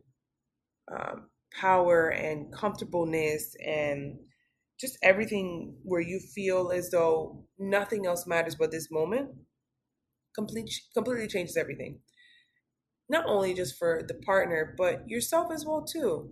um, 0.91 1.29
power 1.53 2.09
and 2.09 2.51
comfortableness 2.53 3.55
and 3.65 4.17
just 4.79 4.97
everything 5.03 5.75
where 5.83 6.01
you 6.01 6.19
feel 6.33 6.71
as 6.71 6.89
though 6.89 7.43
nothing 7.57 8.05
else 8.05 8.25
matters 8.25 8.55
but 8.55 8.71
this 8.71 8.87
moment 8.91 9.29
complete, 10.35 10.69
completely 10.93 11.27
changes 11.27 11.57
everything 11.57 11.99
not 13.09 13.25
only 13.27 13.53
just 13.53 13.77
for 13.77 14.01
the 14.07 14.13
partner 14.13 14.73
but 14.77 15.07
yourself 15.09 15.51
as 15.51 15.65
well 15.65 15.83
too 15.83 16.29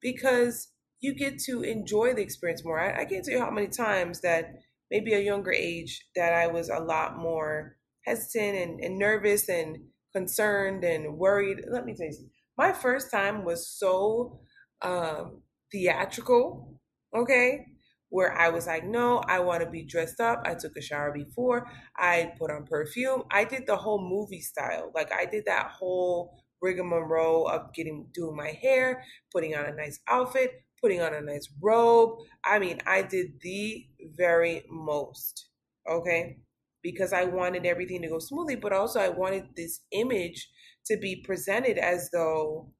because 0.00 0.68
you 1.00 1.14
get 1.14 1.38
to 1.38 1.62
enjoy 1.62 2.14
the 2.14 2.22
experience 2.22 2.64
more. 2.64 2.80
I, 2.80 3.02
I 3.02 3.04
can't 3.04 3.24
tell 3.24 3.34
you 3.34 3.40
how 3.40 3.50
many 3.50 3.68
times 3.68 4.20
that 4.22 4.54
maybe 4.90 5.12
a 5.12 5.18
younger 5.20 5.52
age 5.52 6.06
that 6.16 6.32
i 6.32 6.46
was 6.46 6.68
a 6.68 6.78
lot 6.78 7.18
more 7.18 7.76
hesitant 8.06 8.56
and, 8.56 8.80
and 8.80 8.98
nervous 8.98 9.48
and 9.48 9.78
concerned 10.14 10.84
and 10.84 11.18
worried. 11.18 11.62
Let 11.70 11.84
me 11.84 11.94
tell 11.94 12.06
you 12.06 12.28
my 12.56 12.72
first 12.72 13.10
time 13.10 13.44
was 13.44 13.68
so 13.68 14.40
um, 14.82 15.42
theatrical, 15.72 16.80
okay? 17.16 17.66
Where 18.14 18.32
I 18.32 18.48
was 18.48 18.68
like, 18.68 18.84
no, 18.84 19.22
I 19.26 19.40
want 19.40 19.64
to 19.64 19.68
be 19.68 19.82
dressed 19.82 20.20
up. 20.20 20.42
I 20.44 20.54
took 20.54 20.76
a 20.76 20.80
shower 20.80 21.10
before. 21.12 21.66
I 21.96 22.30
put 22.38 22.48
on 22.52 22.64
perfume. 22.64 23.24
I 23.32 23.42
did 23.42 23.66
the 23.66 23.74
whole 23.74 24.00
movie 24.08 24.40
style. 24.40 24.92
Like 24.94 25.12
I 25.12 25.24
did 25.24 25.46
that 25.46 25.72
whole 25.72 26.44
rigmarole 26.62 27.48
of 27.48 27.74
getting 27.74 28.06
doing 28.14 28.36
my 28.36 28.52
hair, 28.62 29.02
putting 29.32 29.56
on 29.56 29.64
a 29.66 29.74
nice 29.74 29.98
outfit, 30.06 30.52
putting 30.80 31.00
on 31.00 31.12
a 31.12 31.20
nice 31.20 31.48
robe. 31.60 32.20
I 32.44 32.60
mean, 32.60 32.78
I 32.86 33.02
did 33.02 33.40
the 33.40 33.84
very 34.16 34.62
most, 34.70 35.48
okay? 35.90 36.38
Because 36.84 37.12
I 37.12 37.24
wanted 37.24 37.66
everything 37.66 38.00
to 38.02 38.08
go 38.08 38.20
smoothly, 38.20 38.54
but 38.54 38.72
also 38.72 39.00
I 39.00 39.08
wanted 39.08 39.56
this 39.56 39.80
image 39.90 40.48
to 40.86 40.96
be 40.96 41.20
presented 41.26 41.78
as 41.78 42.10
though 42.12 42.70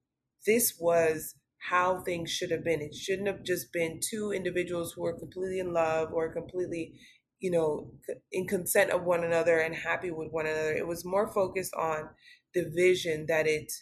this 0.47 0.75
was 0.79 1.35
how 1.71 2.01
things 2.01 2.31
should 2.31 2.51
have 2.51 2.65
been. 2.65 2.83
It 2.83 2.95
shouldn't 2.95 3.29
have 3.29 3.43
just 3.45 3.73
been 3.73 4.01
two 4.01 4.33
individuals 4.33 4.93
who 4.93 5.05
are 5.07 5.19
completely 5.19 5.59
in 5.61 5.73
love 5.73 6.13
or 6.13 6.33
completely, 6.33 6.95
you 7.41 7.51
know, 7.51 7.93
in 8.33 8.47
consent 8.47 8.91
of 8.91 9.05
one 9.05 9.25
another 9.25 9.59
and 9.59 9.75
happy 9.75 10.11
with 10.11 10.31
one 10.31 10.47
another. 10.47 10.75
It 10.75 10.87
was 10.87 11.05
more 11.05 11.33
focused 11.33 11.75
on 11.75 12.11
the 12.55 12.71
vision 12.75 13.27
that 13.29 13.47
it, 13.47 13.73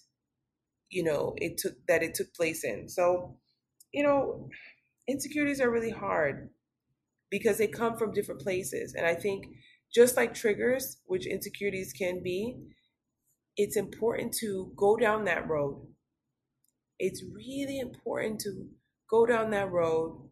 you 0.90 1.02
know, 1.02 1.34
it 1.38 1.58
took 1.58 1.74
that 1.88 2.02
it 2.02 2.14
took 2.14 2.34
place 2.34 2.64
in. 2.64 2.88
So, 2.88 3.36
you 3.92 4.02
know, 4.02 4.48
insecurities 5.08 5.60
are 5.60 5.70
really 5.70 5.90
hard 5.90 6.50
because 7.30 7.58
they 7.58 7.68
come 7.68 7.96
from 7.98 8.12
different 8.14 8.42
places. 8.42 8.94
And 8.94 9.06
I 9.06 9.14
think 9.14 9.46
just 9.94 10.16
like 10.16 10.34
triggers, 10.34 10.98
which 11.06 11.26
insecurities 11.26 11.92
can 11.92 12.22
be, 12.22 12.56
it's 13.56 13.76
important 13.76 14.34
to 14.34 14.72
go 14.76 14.96
down 14.96 15.24
that 15.24 15.48
road 15.48 15.86
it's 17.02 17.24
really 17.34 17.80
important 17.80 18.38
to 18.38 18.68
go 19.10 19.26
down 19.26 19.50
that 19.50 19.72
road 19.72 20.28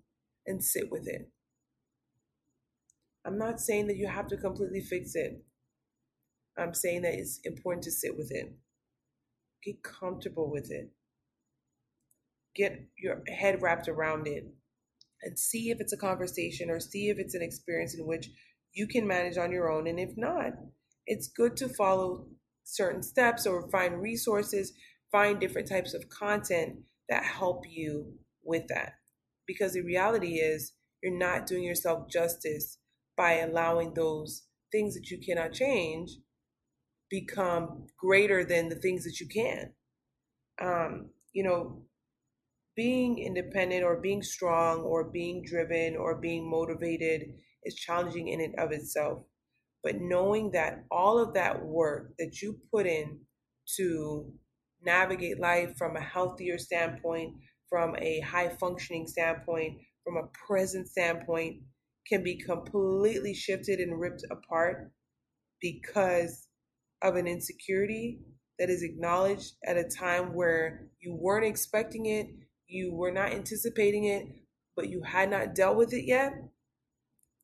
and 0.47 0.63
sit 0.63 0.85
with 0.89 1.09
it. 1.09 1.29
I'm 3.27 3.37
not 3.37 3.59
saying 3.59 3.89
that 3.89 3.97
you 3.97 4.07
have 4.07 4.29
to 4.29 4.37
completely 4.37 4.81
fix 4.81 5.17
it. 5.17 5.43
I'm 6.57 6.73
saying 6.73 7.03
that 7.03 7.15
it's 7.15 7.41
important 7.45 7.83
to 7.85 7.91
sit 7.91 8.17
with 8.17 8.31
it. 8.31 8.55
Get 9.65 9.83
comfortable 9.83 10.49
with 10.49 10.71
it. 10.71 10.93
Get 12.55 12.87
your 12.97 13.25
head 13.27 13.61
wrapped 13.63 13.89
around 13.89 14.29
it 14.29 14.45
and 15.23 15.37
see 15.37 15.71
if 15.71 15.81
it's 15.81 15.93
a 15.93 15.99
conversation 15.99 16.71
or 16.71 16.79
see 16.79 17.09
if 17.09 17.19
it's 17.19 17.35
an 17.35 17.43
experience 17.43 17.97
in 17.99 18.07
which 18.07 18.29
you 18.73 18.87
can 18.87 19.09
manage 19.09 19.37
on 19.37 19.51
your 19.51 19.73
own. 19.73 19.89
And 19.89 19.99
if 19.99 20.11
not, 20.17 20.53
it's 21.05 21.27
good 21.37 21.57
to 21.57 21.69
follow 21.69 22.29
certain 22.63 23.03
steps 23.03 23.45
or 23.45 23.69
find 23.73 24.01
resources 24.01 24.73
find 25.13 25.41
different 25.41 25.69
types 25.69 25.95
of 25.95 26.09
content 26.09 26.77
that 27.09 27.25
help 27.25 27.65
you 27.69 28.13
with 28.45 28.67
that. 28.69 28.95
Because 29.47 29.73
the 29.73 29.83
reality 29.83 30.35
is, 30.37 30.73
you're 31.03 31.17
not 31.17 31.47
doing 31.47 31.65
yourself 31.65 32.09
justice 32.09 32.79
by 33.17 33.39
allowing 33.39 33.95
those 33.95 34.45
things 34.71 34.95
that 34.95 35.11
you 35.11 35.19
cannot 35.19 35.53
change 35.53 36.11
become 37.11 37.87
greater 37.99 38.45
than 38.45 38.69
the 38.69 38.77
things 38.77 39.05
that 39.05 39.19
you 39.19 39.27
can. 39.27 39.73
Um, 40.63 41.11
you 41.33 41.43
know, 41.43 41.83
being 42.77 43.19
independent 43.19 43.83
or 43.83 44.01
being 44.01 44.23
strong 44.23 44.81
or 44.83 45.05
being 45.05 45.45
driven 45.45 45.97
or 45.97 46.21
being 46.21 46.49
motivated 46.49 47.23
is 47.65 47.75
challenging 47.75 48.29
in 48.29 48.41
and 48.41 48.55
of 48.59 48.73
itself. 48.73 49.25
But 49.83 49.97
knowing 49.97 50.53
that 50.53 50.85
all 50.91 51.19
of 51.19 51.35
that 51.35 51.65
work 51.65 52.13
that 52.19 52.41
you 52.41 52.59
put 52.73 52.87
in 52.87 53.21
to 53.77 54.33
navigate 54.83 55.41
life 55.41 55.77
from 55.77 55.97
a 55.97 56.01
healthier 56.01 56.59
standpoint, 56.59 57.35
from 57.69 57.97
a 57.99 58.21
high 58.21 58.49
functioning 58.49 59.07
standpoint, 59.07 59.79
from 60.05 60.17
a 60.17 60.29
present 60.47 60.89
standpoint, 60.89 61.63
can 62.09 62.23
be 62.25 62.37
completely 62.37 63.35
shifted 63.35 63.81
and 63.81 64.01
ripped 64.01 64.25
apart 64.31 64.93
because 65.61 66.49
of 67.03 67.17
an 67.17 67.27
insecurity 67.27 68.21
that 68.59 68.71
is 68.71 68.83
acknowledged 68.83 69.55
at 69.67 69.77
a 69.77 69.85
time 69.85 70.35
where 70.35 70.89
you 71.01 71.15
weren't 71.15 71.47
expecting 71.47 72.07
it, 72.07 72.27
you 72.67 72.93
were 72.95 73.13
not 73.13 73.33
anticipating 73.33 74.05
it, 74.05 74.27
but 74.77 74.89
you 74.89 75.03
had 75.03 75.31
not 75.31 75.55
dealt 75.55 75.77
with 75.77 75.93
it 75.93 76.05
yet. 76.07 76.33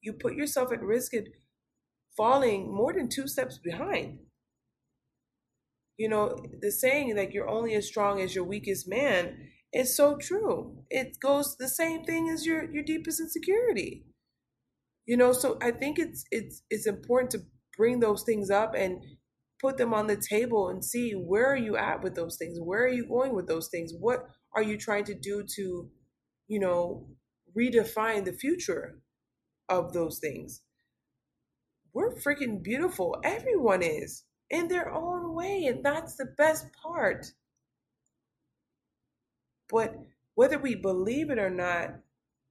you 0.01 0.13
put 0.13 0.35
yourself 0.35 0.73
at 0.73 0.83
risk 0.83 1.15
of 1.15 1.27
falling 2.17 2.73
more 2.75 2.93
than 2.93 3.09
two 3.09 3.29
steps 3.29 3.59
behind. 3.59 4.19
You 5.97 6.09
know, 6.09 6.37
the 6.61 6.71
saying 6.71 7.15
that 7.15 7.33
you're 7.33 7.49
only 7.49 7.75
as 7.75 7.87
strong 7.87 8.21
as 8.21 8.35
your 8.35 8.45
weakest 8.45 8.87
man 8.89 9.49
is 9.73 9.97
so 9.97 10.17
true. 10.17 10.85
It 10.91 11.19
goes 11.21 11.57
the 11.57 11.69
same 11.69 12.05
thing 12.05 12.29
as 12.29 12.45
your 12.47 12.71
your 12.71 12.85
deepest 12.85 13.21
insecurity. 13.21 14.05
You 15.07 15.17
know, 15.17 15.33
so 15.33 15.59
I 15.63 15.71
think 15.71 15.99
it's 15.99 16.25
it's 16.31 16.63
it's 16.71 16.87
important 16.87 17.31
to 17.33 17.43
bring 17.77 18.01
those 18.01 18.25
things 18.25 18.51
up 18.51 18.75
and 18.75 19.03
put 19.61 19.79
them 19.79 19.95
on 19.95 20.07
the 20.07 20.17
table 20.17 20.69
and 20.69 20.85
see 20.85 21.13
where 21.13 21.47
are 21.47 21.57
you 21.57 21.77
at 21.77 22.03
with 22.03 22.15
those 22.15 22.37
things? 22.37 22.59
Where 22.61 22.85
are 22.85 22.93
you 22.93 23.07
going 23.07 23.35
with 23.35 23.47
those 23.47 23.69
things? 23.69 23.93
What 23.99 24.27
are 24.55 24.63
you 24.63 24.77
trying 24.77 25.05
to 25.05 25.15
do 25.15 25.45
to, 25.57 25.91
you 26.49 26.61
know, 26.61 27.09
redefine 27.57 28.25
the 28.25 28.33
future 28.33 29.01
of 29.69 29.93
those 29.93 30.19
things? 30.19 30.63
We're 31.95 32.15
freaking 32.17 32.63
beautiful. 32.63 33.17
Everyone 33.25 33.83
is 33.83 34.25
in 34.51 34.69
their 34.69 34.93
own 34.93 35.35
way, 35.35 35.65
and 35.67 35.85
that's 35.85 36.17
the 36.17 36.27
best 36.37 36.67
part. 36.83 37.27
But 39.69 39.95
whether 40.35 40.59
we 40.59 40.75
believe 40.75 41.31
it 41.31 41.39
or 41.39 41.51
not 41.51 41.91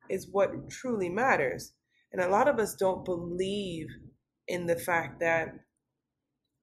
is 0.10 0.27
what 0.31 0.69
truly 0.69 1.10
matters. 1.10 1.73
And 2.12 2.21
a 2.21 2.29
lot 2.29 2.47
of 2.47 2.60
us 2.60 2.75
don't 2.75 3.05
believe 3.05 3.88
in 4.47 4.65
the 4.65 4.75
fact 4.75 5.19
that 5.19 5.53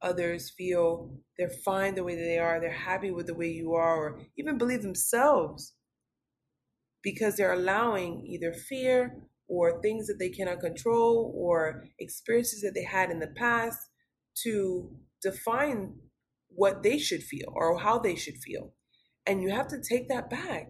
others 0.00 0.50
feel 0.50 1.14
they're 1.38 1.48
fine 1.48 1.94
the 1.94 2.04
way 2.04 2.16
they 2.16 2.38
are, 2.38 2.60
they're 2.60 2.70
happy 2.70 3.10
with 3.10 3.26
the 3.26 3.34
way 3.34 3.48
you 3.48 3.72
are, 3.74 3.96
or 3.96 4.20
even 4.36 4.58
believe 4.58 4.82
themselves 4.82 5.74
because 7.02 7.36
they're 7.36 7.52
allowing 7.52 8.24
either 8.26 8.52
fear 8.52 9.16
or 9.48 9.80
things 9.80 10.06
that 10.06 10.18
they 10.18 10.28
cannot 10.28 10.60
control 10.60 11.32
or 11.36 11.84
experiences 11.98 12.62
that 12.62 12.72
they 12.74 12.84
had 12.84 13.10
in 13.10 13.18
the 13.18 13.32
past 13.36 13.78
to 14.34 14.90
define 15.22 15.94
what 16.48 16.82
they 16.82 16.98
should 16.98 17.22
feel 17.22 17.52
or 17.54 17.78
how 17.78 17.98
they 17.98 18.16
should 18.16 18.36
feel. 18.38 18.74
And 19.26 19.42
you 19.42 19.50
have 19.50 19.68
to 19.68 19.80
take 19.80 20.08
that 20.08 20.28
back. 20.28 20.68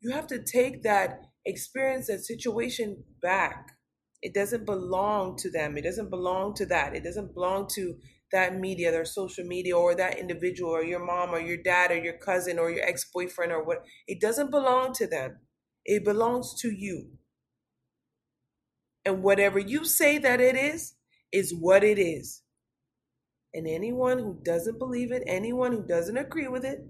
You 0.00 0.12
have 0.12 0.26
to 0.28 0.42
take 0.42 0.82
that 0.82 1.20
experience, 1.44 2.06
that 2.08 2.24
situation 2.24 3.04
back. 3.20 3.72
It 4.20 4.34
doesn't 4.34 4.66
belong 4.66 5.36
to 5.38 5.50
them. 5.50 5.76
It 5.76 5.82
doesn't 5.82 6.10
belong 6.10 6.54
to 6.54 6.66
that. 6.66 6.94
It 6.94 7.04
doesn't 7.04 7.34
belong 7.34 7.68
to 7.74 7.96
that 8.32 8.58
media, 8.58 8.90
their 8.90 9.04
social 9.04 9.44
media, 9.44 9.76
or 9.76 9.94
that 9.94 10.18
individual, 10.18 10.70
or 10.70 10.84
your 10.84 11.04
mom, 11.04 11.30
or 11.30 11.40
your 11.40 11.56
dad, 11.56 11.90
or 11.90 11.98
your 11.98 12.16
cousin, 12.18 12.58
or 12.58 12.70
your 12.70 12.84
ex 12.84 13.04
boyfriend, 13.12 13.52
or 13.52 13.64
what. 13.64 13.84
It 14.06 14.20
doesn't 14.20 14.50
belong 14.50 14.92
to 14.94 15.06
them. 15.06 15.38
It 15.84 16.04
belongs 16.04 16.54
to 16.62 16.70
you. 16.70 17.10
And 19.04 19.22
whatever 19.22 19.58
you 19.58 19.84
say 19.84 20.18
that 20.18 20.40
it 20.40 20.56
is, 20.56 20.94
is 21.32 21.52
what 21.54 21.82
it 21.82 21.98
is. 21.98 22.41
And 23.54 23.66
anyone 23.66 24.18
who 24.18 24.38
doesn't 24.42 24.78
believe 24.78 25.12
it, 25.12 25.22
anyone 25.26 25.72
who 25.72 25.82
doesn't 25.86 26.16
agree 26.16 26.48
with 26.48 26.64
it, 26.64 26.86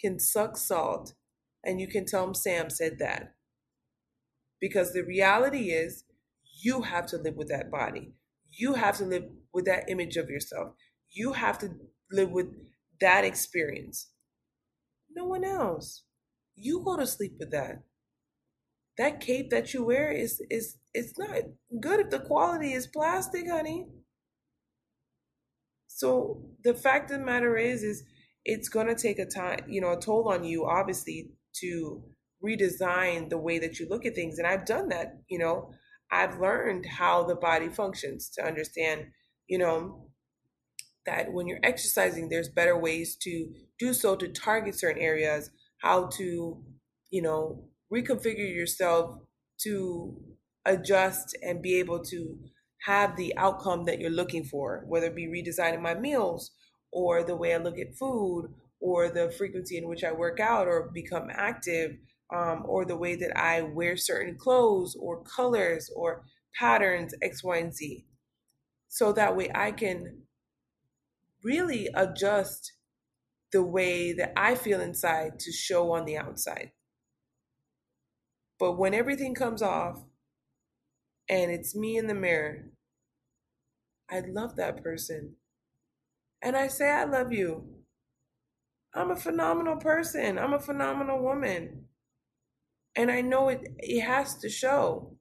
can 0.00 0.18
suck 0.18 0.56
salt. 0.56 1.14
And 1.64 1.80
you 1.80 1.86
can 1.86 2.04
tell 2.04 2.24
them 2.24 2.34
Sam 2.34 2.70
said 2.70 2.98
that. 2.98 3.34
Because 4.60 4.92
the 4.92 5.02
reality 5.02 5.70
is, 5.70 6.04
you 6.62 6.82
have 6.82 7.06
to 7.06 7.16
live 7.16 7.36
with 7.36 7.48
that 7.48 7.70
body. 7.70 8.12
You 8.50 8.74
have 8.74 8.96
to 8.98 9.04
live 9.04 9.24
with 9.52 9.64
that 9.66 9.88
image 9.88 10.16
of 10.16 10.28
yourself. 10.28 10.74
You 11.10 11.32
have 11.34 11.58
to 11.58 11.70
live 12.10 12.30
with 12.30 12.48
that 13.00 13.24
experience. 13.24 14.08
No 15.14 15.24
one 15.24 15.44
else. 15.44 16.04
You 16.56 16.82
go 16.84 16.96
to 16.96 17.06
sleep 17.06 17.36
with 17.38 17.50
that. 17.52 17.82
That 18.98 19.20
cape 19.20 19.50
that 19.50 19.72
you 19.72 19.84
wear 19.84 20.10
is 20.10 20.42
is 20.50 20.76
it's 20.92 21.18
not 21.18 21.30
good 21.80 22.00
if 22.00 22.10
the 22.10 22.18
quality 22.18 22.72
is 22.72 22.86
plastic, 22.86 23.48
honey. 23.48 23.86
So 26.00 26.42
the 26.64 26.74
fact 26.74 27.10
of 27.10 27.18
the 27.18 27.24
matter 27.24 27.56
is 27.56 27.82
is 27.82 28.04
it's 28.44 28.68
gonna 28.68 28.94
take 28.94 29.18
a 29.18 29.26
time, 29.26 29.60
you 29.68 29.80
know, 29.80 29.92
a 29.92 30.00
toll 30.00 30.28
on 30.32 30.44
you, 30.44 30.66
obviously, 30.66 31.30
to 31.60 32.02
redesign 32.44 33.28
the 33.28 33.38
way 33.38 33.58
that 33.58 33.78
you 33.78 33.86
look 33.88 34.06
at 34.06 34.14
things. 34.14 34.38
And 34.38 34.46
I've 34.46 34.64
done 34.64 34.88
that, 34.88 35.18
you 35.28 35.38
know. 35.38 35.72
I've 36.12 36.40
learned 36.40 36.86
how 36.86 37.24
the 37.24 37.36
body 37.36 37.68
functions 37.68 38.30
to 38.30 38.44
understand 38.44 39.06
you 39.50 39.58
know, 39.58 40.06
that 41.04 41.32
when 41.32 41.48
you're 41.48 41.58
exercising, 41.64 42.28
there's 42.28 42.48
better 42.48 42.78
ways 42.78 43.16
to 43.16 43.52
do 43.78 43.92
so 43.92 44.14
to 44.16 44.28
target 44.28 44.78
certain 44.78 45.02
areas, 45.02 45.50
how 45.82 46.06
to, 46.06 46.62
you 47.10 47.22
know, 47.22 47.64
reconfigure 47.92 48.54
yourself 48.54 49.16
to 49.62 50.16
adjust 50.64 51.36
and 51.42 51.60
be 51.60 51.80
able 51.80 51.98
to 52.04 52.38
have 52.84 53.16
the 53.16 53.36
outcome 53.36 53.84
that 53.84 53.98
you're 54.00 54.10
looking 54.10 54.44
for, 54.44 54.84
whether 54.86 55.06
it 55.06 55.16
be 55.16 55.26
redesigning 55.26 55.82
my 55.82 55.94
meals 55.94 56.52
or 56.92 57.22
the 57.22 57.36
way 57.36 57.54
I 57.54 57.58
look 57.58 57.78
at 57.78 57.96
food 57.96 58.54
or 58.80 59.10
the 59.10 59.30
frequency 59.30 59.76
in 59.76 59.88
which 59.88 60.04
I 60.04 60.12
work 60.12 60.40
out 60.40 60.66
or 60.66 60.90
become 60.92 61.28
active 61.30 61.92
um, 62.34 62.64
or 62.66 62.84
the 62.84 62.96
way 62.96 63.16
that 63.16 63.36
I 63.38 63.62
wear 63.62 63.96
certain 63.96 64.36
clothes 64.36 64.96
or 64.98 65.22
colors 65.22 65.90
or 65.94 66.24
patterns, 66.58 67.14
X, 67.22 67.44
Y, 67.44 67.56
and 67.58 67.74
Z 67.74 68.06
so 68.90 69.12
that 69.12 69.36
way 69.36 69.48
I 69.54 69.70
can 69.70 70.22
really 71.44 71.88
adjust 71.94 72.72
the 73.52 73.62
way 73.62 74.12
that 74.12 74.32
I 74.36 74.56
feel 74.56 74.80
inside 74.80 75.38
to 75.40 75.52
show 75.52 75.92
on 75.92 76.04
the 76.04 76.18
outside. 76.18 76.72
But 78.58 78.72
when 78.78 78.94
everything 78.94 79.34
comes 79.34 79.62
off 79.62 80.02
and 81.30 81.52
it's 81.52 81.76
me 81.76 81.96
in 81.96 82.08
the 82.08 82.14
mirror, 82.14 82.64
I 84.10 84.20
love 84.26 84.56
that 84.56 84.82
person. 84.82 85.36
And 86.42 86.56
I 86.56 86.66
say, 86.66 86.90
I 86.90 87.04
love 87.04 87.32
you. 87.32 87.66
I'm 88.92 89.12
a 89.12 89.16
phenomenal 89.16 89.76
person. 89.76 90.38
I'm 90.38 90.52
a 90.52 90.58
phenomenal 90.58 91.22
woman. 91.22 91.84
And 92.96 93.12
I 93.12 93.20
know 93.20 93.48
it, 93.48 93.60
it 93.78 94.00
has 94.00 94.36
to 94.38 94.48
show. 94.48 95.16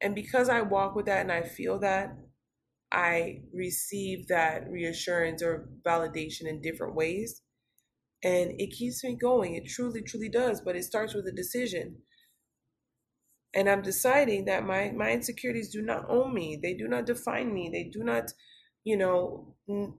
And 0.00 0.14
because 0.14 0.48
I 0.48 0.60
walk 0.60 0.94
with 0.94 1.06
that 1.06 1.22
and 1.22 1.32
I 1.32 1.42
feel 1.42 1.80
that, 1.80 2.16
I 2.92 3.42
receive 3.52 4.28
that 4.28 4.70
reassurance 4.70 5.42
or 5.42 5.68
validation 5.84 6.46
in 6.46 6.62
different 6.62 6.94
ways. 6.94 7.42
And 8.22 8.52
it 8.60 8.72
keeps 8.72 9.02
me 9.02 9.16
going. 9.20 9.56
It 9.56 9.66
truly, 9.66 10.02
truly 10.02 10.28
does. 10.28 10.60
But 10.60 10.76
it 10.76 10.84
starts 10.84 11.14
with 11.14 11.26
a 11.26 11.32
decision. 11.32 11.96
And 13.54 13.68
I'm 13.68 13.82
deciding 13.82 14.44
that 14.44 14.64
my, 14.64 14.92
my 14.94 15.10
insecurities 15.10 15.72
do 15.72 15.82
not 15.82 16.04
own 16.08 16.32
me. 16.34 16.58
They 16.62 16.74
do 16.74 16.86
not 16.86 17.06
define 17.06 17.52
me. 17.52 17.68
They 17.72 17.84
do 17.84 18.04
not, 18.04 18.32
you 18.84 18.96
know, 18.96 19.56
n- 19.68 19.94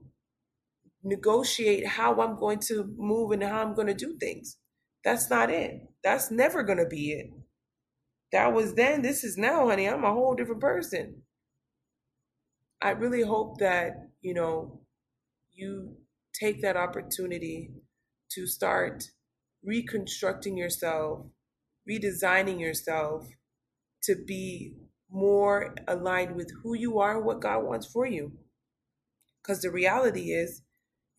negotiate 1.02 1.86
how 1.86 2.20
I'm 2.20 2.38
going 2.38 2.60
to 2.60 2.94
move 2.96 3.32
and 3.32 3.42
how 3.42 3.62
I'm 3.62 3.74
going 3.74 3.88
to 3.88 3.94
do 3.94 4.16
things. 4.18 4.56
That's 5.04 5.28
not 5.28 5.50
it. 5.50 5.82
That's 6.02 6.30
never 6.30 6.62
going 6.62 6.78
to 6.78 6.86
be 6.86 7.12
it. 7.12 7.30
That 8.32 8.54
was 8.54 8.74
then. 8.74 9.02
This 9.02 9.24
is 9.24 9.36
now, 9.36 9.68
honey. 9.68 9.88
I'm 9.88 10.04
a 10.04 10.12
whole 10.12 10.34
different 10.34 10.60
person. 10.60 11.22
I 12.80 12.90
really 12.90 13.22
hope 13.22 13.58
that, 13.58 13.92
you 14.22 14.32
know, 14.34 14.80
you 15.52 15.96
take 16.34 16.62
that 16.62 16.76
opportunity 16.76 17.70
to 18.30 18.46
start 18.46 19.04
reconstructing 19.62 20.56
yourself, 20.56 21.26
redesigning 21.88 22.58
yourself 22.58 23.28
to 24.04 24.16
be 24.26 24.74
more 25.10 25.74
aligned 25.86 26.36
with 26.36 26.50
who 26.62 26.74
you 26.74 26.98
are 26.98 27.16
and 27.16 27.24
what 27.26 27.40
God 27.40 27.64
wants 27.64 27.86
for 27.86 28.06
you. 28.06 28.32
Because 29.42 29.60
the 29.62 29.70
reality 29.70 30.32
is, 30.32 30.62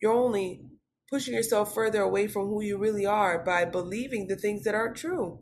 you're 0.00 0.12
only 0.12 0.62
pushing 1.10 1.34
yourself 1.34 1.74
further 1.74 2.02
away 2.02 2.26
from 2.26 2.48
who 2.48 2.62
you 2.62 2.76
really 2.76 3.06
are 3.06 3.44
by 3.44 3.64
believing 3.64 4.26
the 4.26 4.36
things 4.36 4.64
that 4.64 4.74
aren't 4.74 4.96
true, 4.96 5.40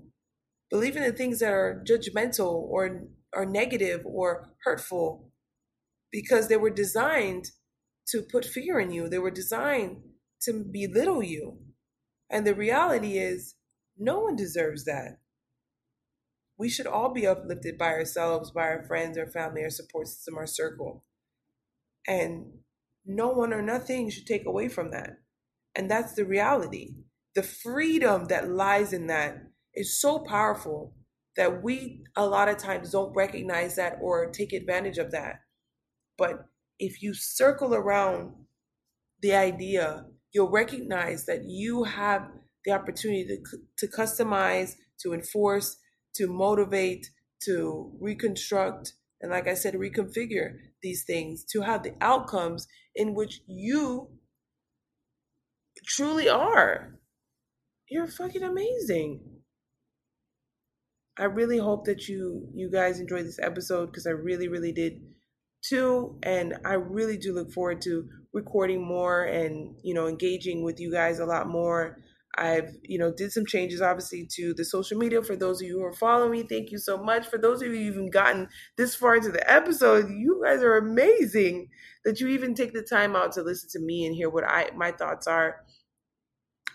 believing 0.70 1.02
the 1.02 1.12
things 1.12 1.38
that 1.38 1.52
are 1.52 1.82
judgmental 1.88 2.52
or, 2.52 3.04
or 3.32 3.46
negative 3.46 4.02
or 4.04 4.50
hurtful 4.64 5.30
because 6.10 6.48
they 6.48 6.56
were 6.56 6.70
designed 6.70 7.46
to 8.08 8.22
put 8.22 8.44
fear 8.44 8.78
in 8.78 8.90
you. 8.90 9.08
They 9.08 9.18
were 9.18 9.30
designed 9.30 10.02
to 10.42 10.64
belittle 10.70 11.22
you. 11.22 11.58
And 12.30 12.46
the 12.46 12.54
reality 12.54 13.18
is, 13.18 13.54
no 13.98 14.20
one 14.20 14.36
deserves 14.36 14.84
that. 14.84 15.18
We 16.58 16.68
should 16.68 16.86
all 16.86 17.12
be 17.12 17.26
uplifted 17.26 17.78
by 17.78 17.92
ourselves, 17.92 18.50
by 18.50 18.62
our 18.68 18.84
friends, 18.84 19.18
our 19.18 19.26
family, 19.26 19.62
our 19.62 19.70
support 19.70 20.08
system, 20.08 20.36
our 20.36 20.46
circle. 20.46 21.04
And 22.06 22.46
no 23.04 23.28
one 23.28 23.52
or 23.52 23.62
nothing 23.62 24.10
should 24.10 24.26
take 24.26 24.46
away 24.46 24.68
from 24.68 24.90
that. 24.90 25.18
And 25.74 25.90
that's 25.90 26.14
the 26.14 26.24
reality. 26.24 26.94
The 27.34 27.42
freedom 27.42 28.26
that 28.26 28.50
lies 28.50 28.92
in 28.92 29.06
that 29.06 29.38
is 29.74 30.00
so 30.00 30.18
powerful 30.18 30.94
that 31.36 31.62
we 31.62 32.04
a 32.14 32.26
lot 32.26 32.48
of 32.48 32.58
times 32.58 32.90
don't 32.90 33.14
recognize 33.14 33.76
that 33.76 33.96
or 34.02 34.30
take 34.30 34.52
advantage 34.52 34.98
of 34.98 35.10
that. 35.12 35.40
But 36.18 36.44
if 36.78 37.02
you 37.02 37.14
circle 37.14 37.74
around 37.74 38.34
the 39.22 39.34
idea, 39.34 40.04
you'll 40.32 40.50
recognize 40.50 41.24
that 41.26 41.44
you 41.44 41.84
have 41.84 42.28
the 42.64 42.72
opportunity 42.72 43.26
to, 43.26 43.58
to 43.78 43.86
customize, 43.86 44.74
to 45.00 45.14
enforce, 45.14 45.76
to 46.14 46.26
motivate, 46.26 47.10
to 47.44 47.92
reconstruct, 48.00 48.94
and 49.20 49.30
like 49.30 49.46
I 49.46 49.54
said, 49.54 49.74
reconfigure 49.74 50.54
these 50.82 51.04
things 51.04 51.44
to 51.52 51.62
have 51.62 51.82
the 51.82 51.94
outcomes 52.00 52.66
in 52.94 53.14
which 53.14 53.40
you 53.46 54.08
truly 55.86 56.28
are. 56.28 56.98
You're 57.88 58.06
fucking 58.06 58.42
amazing. 58.42 59.20
I 61.18 61.24
really 61.24 61.58
hope 61.58 61.84
that 61.84 62.08
you 62.08 62.48
you 62.54 62.70
guys 62.70 62.98
enjoyed 62.98 63.26
this 63.26 63.38
episode 63.38 63.86
because 63.86 64.06
I 64.06 64.10
really 64.10 64.48
really 64.48 64.72
did 64.72 65.02
too 65.62 66.18
and 66.22 66.54
I 66.64 66.74
really 66.74 67.18
do 67.18 67.34
look 67.34 67.52
forward 67.52 67.82
to 67.82 68.08
recording 68.32 68.82
more 68.82 69.24
and 69.24 69.76
you 69.82 69.92
know 69.92 70.08
engaging 70.08 70.64
with 70.64 70.80
you 70.80 70.90
guys 70.90 71.18
a 71.18 71.26
lot 71.26 71.48
more 71.48 71.98
I've, 72.34 72.70
you 72.82 72.98
know, 72.98 73.12
did 73.12 73.30
some 73.30 73.44
changes 73.44 73.82
obviously 73.82 74.26
to 74.36 74.54
the 74.54 74.64
social 74.64 74.98
media 74.98 75.22
for 75.22 75.36
those 75.36 75.60
of 75.60 75.68
you 75.68 75.78
who 75.78 75.84
are 75.84 75.92
following 75.92 76.30
me. 76.30 76.42
Thank 76.42 76.70
you 76.70 76.78
so 76.78 76.96
much. 76.96 77.26
For 77.26 77.38
those 77.38 77.60
of 77.60 77.68
you 77.68 77.74
who 77.74 77.80
even 77.80 78.10
gotten 78.10 78.48
this 78.76 78.94
far 78.94 79.16
into 79.16 79.30
the 79.30 79.50
episode, 79.50 80.08
you 80.08 80.40
guys 80.42 80.62
are 80.62 80.78
amazing 80.78 81.68
that 82.04 82.20
you 82.20 82.28
even 82.28 82.54
take 82.54 82.72
the 82.72 82.82
time 82.82 83.14
out 83.14 83.32
to 83.32 83.42
listen 83.42 83.68
to 83.72 83.80
me 83.80 84.06
and 84.06 84.14
hear 84.14 84.30
what 84.30 84.44
I 84.44 84.70
my 84.74 84.92
thoughts 84.92 85.26
are. 85.26 85.56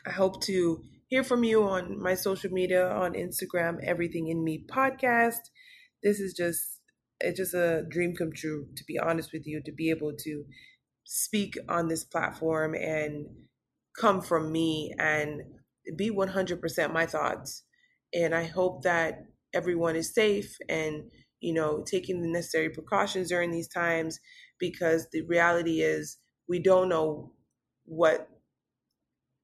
I 0.05 0.11
hope 0.11 0.41
to 0.43 0.83
hear 1.07 1.23
from 1.23 1.43
you 1.43 1.63
on 1.63 2.01
my 2.01 2.13
social 2.13 2.51
media 2.51 2.87
on 2.87 3.13
Instagram, 3.13 3.83
Everything 3.83 4.27
in 4.27 4.43
Me 4.43 4.63
podcast. 4.69 5.49
This 6.03 6.19
is 6.19 6.33
just 6.33 6.81
it's 7.19 7.39
just 7.39 7.55
a 7.55 7.83
dream 7.89 8.13
come 8.15 8.31
true 8.31 8.67
to 8.75 8.83
be 8.85 8.99
honest 8.99 9.33
with 9.33 9.47
you 9.47 9.59
to 9.65 9.71
be 9.71 9.89
able 9.89 10.13
to 10.19 10.45
speak 11.03 11.57
on 11.67 11.87
this 11.87 12.03
platform 12.03 12.75
and 12.75 13.25
come 13.97 14.21
from 14.21 14.51
me 14.51 14.93
and 14.99 15.41
be 15.95 16.09
100% 16.11 16.93
my 16.93 17.05
thoughts. 17.05 17.63
And 18.13 18.33
I 18.33 18.45
hope 18.45 18.83
that 18.83 19.25
everyone 19.53 19.95
is 19.95 20.13
safe 20.13 20.55
and, 20.69 21.03
you 21.39 21.53
know, 21.53 21.83
taking 21.85 22.21
the 22.21 22.27
necessary 22.27 22.69
precautions 22.69 23.29
during 23.29 23.51
these 23.51 23.67
times 23.67 24.19
because 24.59 25.07
the 25.11 25.21
reality 25.21 25.81
is 25.81 26.17
we 26.47 26.59
don't 26.59 26.89
know 26.89 27.33
what 27.85 28.29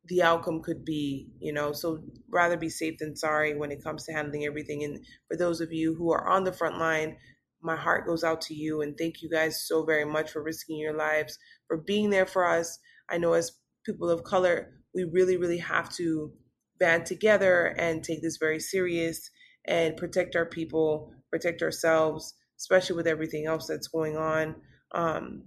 the 0.05 0.21
outcome 0.21 0.61
could 0.61 0.83
be, 0.83 1.29
you 1.39 1.53
know. 1.53 1.71
So 1.71 2.03
rather 2.29 2.57
be 2.57 2.69
safe 2.69 2.97
than 2.99 3.15
sorry 3.15 3.55
when 3.55 3.71
it 3.71 3.83
comes 3.83 4.05
to 4.05 4.13
handling 4.13 4.45
everything. 4.45 4.83
And 4.83 4.99
for 5.29 5.37
those 5.37 5.61
of 5.61 5.71
you 5.71 5.95
who 5.95 6.11
are 6.11 6.27
on 6.27 6.43
the 6.43 6.53
front 6.53 6.77
line, 6.77 7.17
my 7.61 7.77
heart 7.77 8.05
goes 8.05 8.23
out 8.23 8.41
to 8.41 8.53
you 8.53 8.81
and 8.81 8.97
thank 8.97 9.21
you 9.21 9.29
guys 9.29 9.65
so 9.65 9.85
very 9.85 10.05
much 10.05 10.31
for 10.31 10.43
risking 10.43 10.77
your 10.77 10.95
lives, 10.95 11.39
for 11.67 11.77
being 11.77 12.09
there 12.09 12.25
for 12.25 12.45
us. 12.45 12.77
I 13.09 13.17
know 13.17 13.33
as 13.33 13.53
people 13.85 14.09
of 14.09 14.23
color, 14.23 14.71
we 14.93 15.03
really, 15.03 15.37
really 15.37 15.57
have 15.59 15.89
to 15.95 16.31
band 16.79 17.05
together 17.05 17.75
and 17.77 18.03
take 18.03 18.21
this 18.21 18.37
very 18.37 18.59
serious 18.59 19.29
and 19.65 19.97
protect 19.97 20.35
our 20.35 20.45
people, 20.45 21.11
protect 21.31 21.61
ourselves, 21.61 22.33
especially 22.59 22.95
with 22.95 23.07
everything 23.07 23.45
else 23.45 23.67
that's 23.67 23.87
going 23.87 24.17
on. 24.17 24.55
Um, 24.93 25.43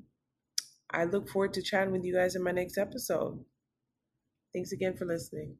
I 0.90 1.05
look 1.05 1.29
forward 1.29 1.55
to 1.55 1.62
chatting 1.62 1.92
with 1.92 2.05
you 2.05 2.14
guys 2.14 2.37
in 2.37 2.42
my 2.42 2.53
next 2.53 2.79
episode. 2.79 3.44
Thanks 4.55 4.72
again 4.72 4.96
for 4.96 5.05
listening. 5.05 5.57